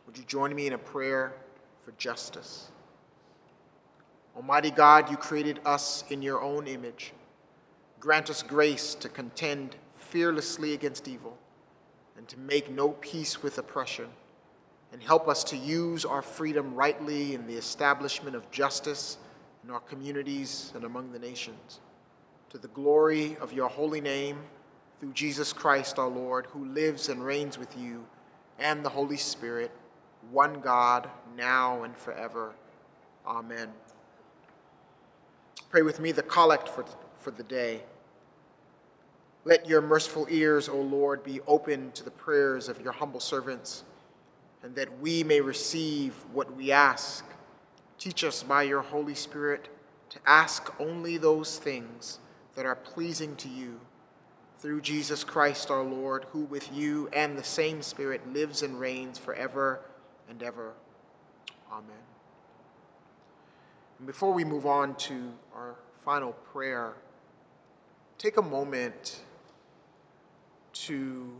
Would 0.07 0.17
you 0.17 0.23
join 0.23 0.55
me 0.55 0.69
in 0.69 0.75
a 0.75 0.79
prayer 0.79 1.33
for 1.83 1.91
justice? 1.99 2.71
Almighty 4.37 4.71
God, 4.71 5.11
you 5.11 5.17
created 5.17 5.59
us 5.65 6.05
in 6.09 6.23
your 6.23 6.41
own 6.41 6.69
image. 6.69 7.15
Grant 7.99 8.31
us 8.31 8.45
grace 8.45 8.95
to 8.95 9.09
contend 9.09 9.75
fearlessly 10.11 10.75
against 10.75 11.09
evil 11.09 11.39
and 12.17 12.29
to 12.29 12.39
make 12.39 12.71
no 12.71 12.91
peace 12.91 13.43
with 13.43 13.57
oppression, 13.57 14.07
and 14.93 15.03
help 15.03 15.27
us 15.27 15.43
to 15.45 15.57
use 15.57 16.05
our 16.05 16.21
freedom 16.21 16.75
rightly 16.75 17.35
in 17.35 17.47
the 17.47 17.55
establishment 17.55 18.37
of 18.37 18.51
justice 18.51 19.17
in 19.65 19.71
our 19.71 19.81
communities 19.81 20.71
and 20.75 20.85
among 20.85 21.13
the 21.13 21.19
nations. 21.19 21.81
To 22.51 22.59
the 22.59 22.69
glory 22.69 23.39
of 23.41 23.55
your 23.55 23.69
holy 23.69 24.03
name, 24.03 24.39
through 24.99 25.13
Jesus 25.13 25.55
Christ 25.55 25.99
our 25.99 26.09
Lord, 26.09 26.47
who 26.53 26.67
lives 26.67 27.09
and 27.09 27.25
reigns 27.25 27.57
with 27.57 27.75
you 27.79 28.05
and 28.59 28.85
the 28.85 28.91
Holy 28.91 29.17
Spirit, 29.17 29.71
one 30.31 30.61
God, 30.61 31.09
now 31.37 31.85
and 31.85 31.97
forever. 31.97 32.53
Amen. 33.27 33.71
Pray 35.71 35.81
with 35.81 36.01
me 36.01 36.13
the 36.13 36.23
collect 36.23 36.69
for, 36.69 36.85
for 37.19 37.31
the 37.31 37.45
day. 37.45 37.83
Let 39.45 39.67
your 39.67 39.81
merciful 39.81 40.27
ears, 40.29 40.69
O 40.69 40.79
Lord, 40.79 41.25
be 41.25 41.41
open 41.47 41.93
to 41.93 42.05
the 42.05 42.11
prayers 42.11 42.69
of 42.69 42.81
your 42.83 42.93
humble 42.93 43.21
servants, 43.21 43.85
and 44.63 44.75
that 44.75 45.01
we 45.01 45.25
may 45.25 45.41
receive 45.41 46.13
what 46.33 46.55
we 46.55 46.71
ask. 46.71 47.25
Teach 47.99 48.23
us 48.23 48.43
by 48.43 48.65
your 48.65 48.83
Holy 48.83 49.15
Spirit 49.15 49.69
to 50.11 50.19
ask 50.27 50.71
only 50.79 51.17
those 51.17 51.59
things 51.59 52.19
that 52.55 52.67
are 52.67 52.75
pleasing 52.77 53.35
to 53.37 53.49
you. 53.49 53.81
Through 54.59 54.83
Jesus 54.83 55.25
Christ 55.25 55.71
our 55.71 55.83
Lord, 55.83 56.27
who 56.33 56.41
with 56.41 56.71
you 56.75 57.09
and 57.15 57.39
the 57.39 57.45
same 57.45 57.81
Spirit 57.81 58.31
lives 58.31 58.61
and 58.61 58.79
reigns 58.79 59.17
forever 59.17 59.81
and 60.29 60.43
ever. 60.43 60.75
Amen. 61.73 61.97
And 63.99 64.07
before 64.07 64.35
we 64.35 64.45
move 64.45 64.67
on 64.67 64.97
to 64.97 65.33
our 65.55 65.77
final 66.05 66.33
prayer, 66.53 66.93
take 68.19 68.37
a 68.37 68.43
moment 68.43 69.23
to 70.87 71.31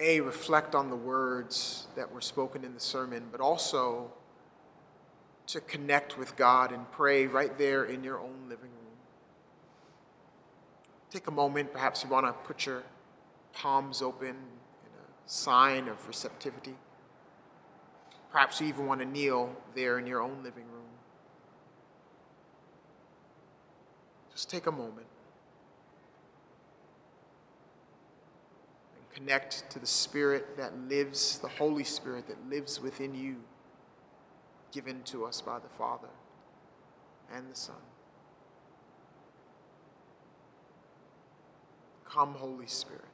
a 0.00 0.20
reflect 0.20 0.74
on 0.74 0.90
the 0.90 0.96
words 0.96 1.86
that 1.96 2.12
were 2.12 2.20
spoken 2.20 2.64
in 2.64 2.74
the 2.74 2.80
sermon, 2.80 3.24
but 3.30 3.40
also 3.40 4.10
to 5.46 5.60
connect 5.60 6.18
with 6.18 6.34
God 6.36 6.72
and 6.72 6.90
pray 6.90 7.26
right 7.26 7.56
there 7.58 7.84
in 7.84 8.02
your 8.02 8.18
own 8.18 8.48
living 8.48 8.70
room. 8.70 8.96
Take 11.10 11.26
a 11.26 11.30
moment, 11.30 11.72
perhaps 11.72 12.02
you 12.02 12.10
want 12.10 12.26
to 12.26 12.32
put 12.32 12.64
your 12.64 12.82
palms 13.52 14.00
open 14.00 14.28
in 14.28 14.34
a 14.34 15.06
sign 15.26 15.88
of 15.88 16.08
receptivity. 16.08 16.74
Perhaps 18.30 18.60
you 18.60 18.66
even 18.66 18.86
want 18.86 19.00
to 19.00 19.06
kneel 19.06 19.54
there 19.74 19.98
in 19.98 20.06
your 20.06 20.22
own 20.22 20.42
living 20.42 20.64
room. 20.72 20.82
Just 24.32 24.48
take 24.48 24.66
a 24.66 24.72
moment 24.72 25.06
connect 29.14 29.70
to 29.70 29.78
the 29.78 29.86
Spirit 29.86 30.56
that 30.56 30.76
lives, 30.88 31.38
the 31.38 31.48
Holy 31.48 31.84
Spirit 31.84 32.26
that 32.28 32.48
lives 32.48 32.80
within 32.80 33.14
you, 33.14 33.36
given 34.72 35.02
to 35.04 35.24
us 35.24 35.40
by 35.40 35.58
the 35.58 35.68
Father 35.68 36.08
and 37.34 37.50
the 37.50 37.56
Son. 37.56 37.76
Come, 42.08 42.34
Holy 42.34 42.66
Spirit. 42.66 43.04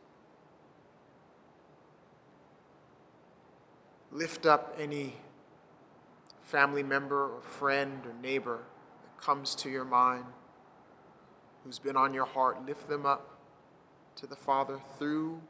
Lift 4.10 4.46
up 4.46 4.74
any 4.78 5.14
family 6.42 6.82
member 6.82 7.36
or 7.36 7.42
friend 7.42 8.00
or 8.06 8.14
neighbor 8.22 8.60
that 9.02 9.22
comes 9.22 9.54
to 9.54 9.68
your 9.68 9.84
mind 9.84 10.24
who's 11.62 11.78
been 11.78 11.96
on 11.96 12.14
your 12.14 12.24
heart. 12.24 12.64
Lift 12.66 12.88
them 12.88 13.04
up 13.04 13.38
to 14.16 14.26
the 14.26 14.34
Father 14.34 14.80
through, 14.98 15.40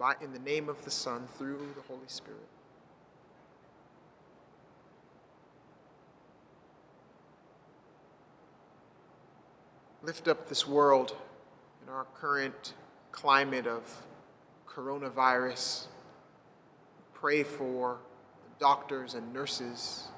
by, 0.00 0.14
in 0.22 0.32
the 0.32 0.38
name 0.38 0.70
of 0.70 0.82
the 0.84 0.90
Son, 0.90 1.28
through 1.36 1.58
the 1.76 1.82
Holy 1.82 2.00
Spirit. 2.06 2.40
Lift 10.02 10.26
up 10.26 10.48
this 10.48 10.66
world 10.66 11.14
in 11.84 11.92
our 11.92 12.06
current 12.16 12.72
climate 13.12 13.66
of 13.66 13.82
coronavirus. 14.66 15.88
Pray 17.12 17.42
for 17.42 17.98
the 18.42 18.58
doctors 18.58 19.12
and 19.12 19.34
nurses. 19.34 20.08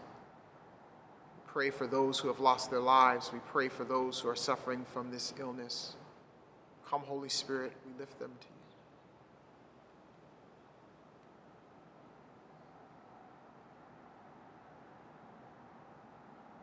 Pray 1.48 1.70
for 1.70 1.88
those 1.88 2.20
who 2.20 2.28
have 2.28 2.38
lost 2.38 2.70
their 2.70 2.80
lives. 2.80 3.32
We 3.32 3.40
pray 3.50 3.68
for 3.68 3.82
those 3.82 4.20
who 4.20 4.28
are 4.28 4.36
suffering 4.36 4.86
from 4.92 5.10
this 5.10 5.34
illness. 5.40 5.96
Come, 6.88 7.00
Holy 7.00 7.28
Spirit, 7.28 7.72
we 7.84 7.98
lift 7.98 8.20
them 8.20 8.30
to 8.40 8.46
you. 8.46 8.51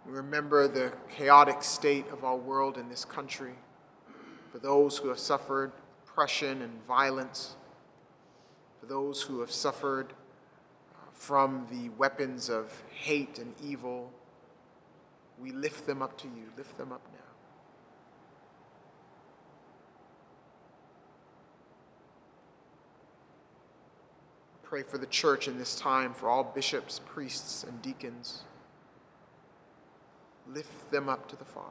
We 0.10 0.16
remember 0.16 0.68
the 0.68 0.92
chaotic 1.16 1.62
state 1.62 2.08
of 2.12 2.24
our 2.24 2.36
world 2.36 2.80
in 2.80 2.90
this 2.90 3.06
country. 3.06 3.54
For 4.52 4.58
those 4.58 4.98
who 4.98 5.10
have 5.10 5.20
suffered 5.20 5.72
oppression 6.04 6.64
and 6.64 6.84
violence, 6.88 7.56
for 8.80 8.88
those 8.88 9.22
who 9.22 9.40
have 9.42 9.52
suffered 9.52 10.14
uh, 10.94 11.12
from 11.14 11.68
the 11.70 11.90
weapons 11.90 12.50
of 12.50 12.74
hate 12.90 13.38
and 13.38 13.54
evil, 13.64 14.12
we 15.40 15.52
lift 15.52 15.86
them 15.86 16.02
up 16.02 16.18
to 16.22 16.28
you. 16.28 16.46
Lift 16.58 16.76
them 16.80 16.92
up 16.92 17.06
now. 17.14 17.20
Pray 24.64 24.82
for 24.82 24.98
the 24.98 25.06
church 25.06 25.48
in 25.48 25.60
this 25.60 25.76
time, 25.76 26.16
for 26.16 26.30
all 26.30 26.44
bishops, 26.44 27.00
priests, 27.06 27.64
and 27.64 27.80
deacons. 27.84 28.44
Lift 30.54 30.92
them 30.92 31.10
up 31.10 31.28
to 31.30 31.36
the 31.36 31.46
Father. 31.46 31.68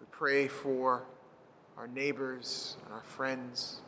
We 0.00 0.06
pray 0.10 0.48
for 0.48 1.04
our 1.78 1.86
neighbors 1.86 2.76
and 2.84 2.92
our 2.92 3.02
friends. 3.02 3.80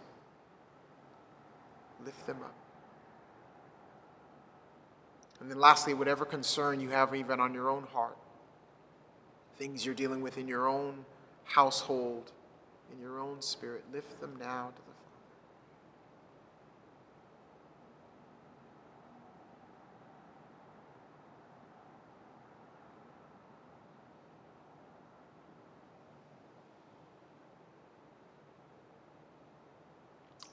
Lift 2.04 2.26
them 2.26 2.38
up. 2.42 2.54
And 5.40 5.50
then, 5.50 5.58
lastly, 5.58 5.92
whatever 5.92 6.24
concern 6.24 6.80
you 6.80 6.90
have, 6.90 7.14
even 7.16 7.40
on 7.40 7.52
your 7.52 7.68
own 7.68 7.82
heart, 7.92 8.16
things 9.58 9.84
you're 9.84 9.94
dealing 9.94 10.22
with 10.22 10.38
in 10.38 10.46
your 10.46 10.68
own 10.68 11.04
household, 11.42 12.30
in 12.92 13.00
your 13.00 13.18
own 13.18 13.42
spirit, 13.42 13.84
lift 13.92 14.20
them 14.20 14.36
now 14.38 14.68
to 14.68 14.76
the 14.76 14.82
Father. 14.82 14.92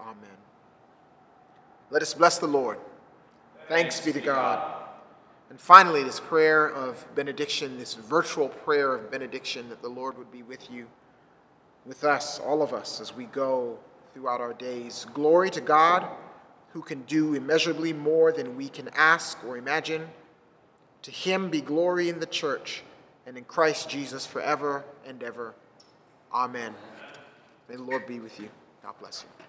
Amen. 0.00 0.36
Let 1.90 2.02
us 2.02 2.14
bless 2.14 2.38
the 2.38 2.46
Lord. 2.46 2.78
Thanks 3.68 4.00
be 4.00 4.12
to 4.12 4.20
God. 4.20 4.80
And 5.50 5.60
finally, 5.60 6.04
this 6.04 6.20
prayer 6.20 6.66
of 6.66 7.04
benediction, 7.14 7.76
this 7.76 7.94
virtual 7.94 8.48
prayer 8.48 8.94
of 8.94 9.10
benediction, 9.10 9.68
that 9.68 9.82
the 9.82 9.88
Lord 9.88 10.16
would 10.16 10.30
be 10.30 10.42
with 10.42 10.70
you, 10.70 10.86
with 11.84 12.04
us, 12.04 12.38
all 12.38 12.62
of 12.62 12.72
us, 12.72 13.00
as 13.00 13.14
we 13.14 13.24
go 13.26 13.78
throughout 14.14 14.40
our 14.40 14.54
days. 14.54 15.06
Glory 15.12 15.50
to 15.50 15.60
God, 15.60 16.06
who 16.72 16.82
can 16.82 17.02
do 17.02 17.34
immeasurably 17.34 17.92
more 17.92 18.32
than 18.32 18.56
we 18.56 18.68
can 18.68 18.88
ask 18.94 19.42
or 19.44 19.56
imagine. 19.56 20.08
To 21.02 21.10
him 21.10 21.50
be 21.50 21.60
glory 21.60 22.08
in 22.08 22.20
the 22.20 22.26
church 22.26 22.84
and 23.26 23.36
in 23.36 23.44
Christ 23.44 23.88
Jesus 23.88 24.26
forever 24.26 24.84
and 25.06 25.22
ever. 25.22 25.54
Amen. 26.32 26.74
May 27.68 27.76
the 27.76 27.82
Lord 27.82 28.06
be 28.06 28.20
with 28.20 28.38
you. 28.38 28.50
God 28.82 28.94
bless 29.00 29.24
you. 29.24 29.44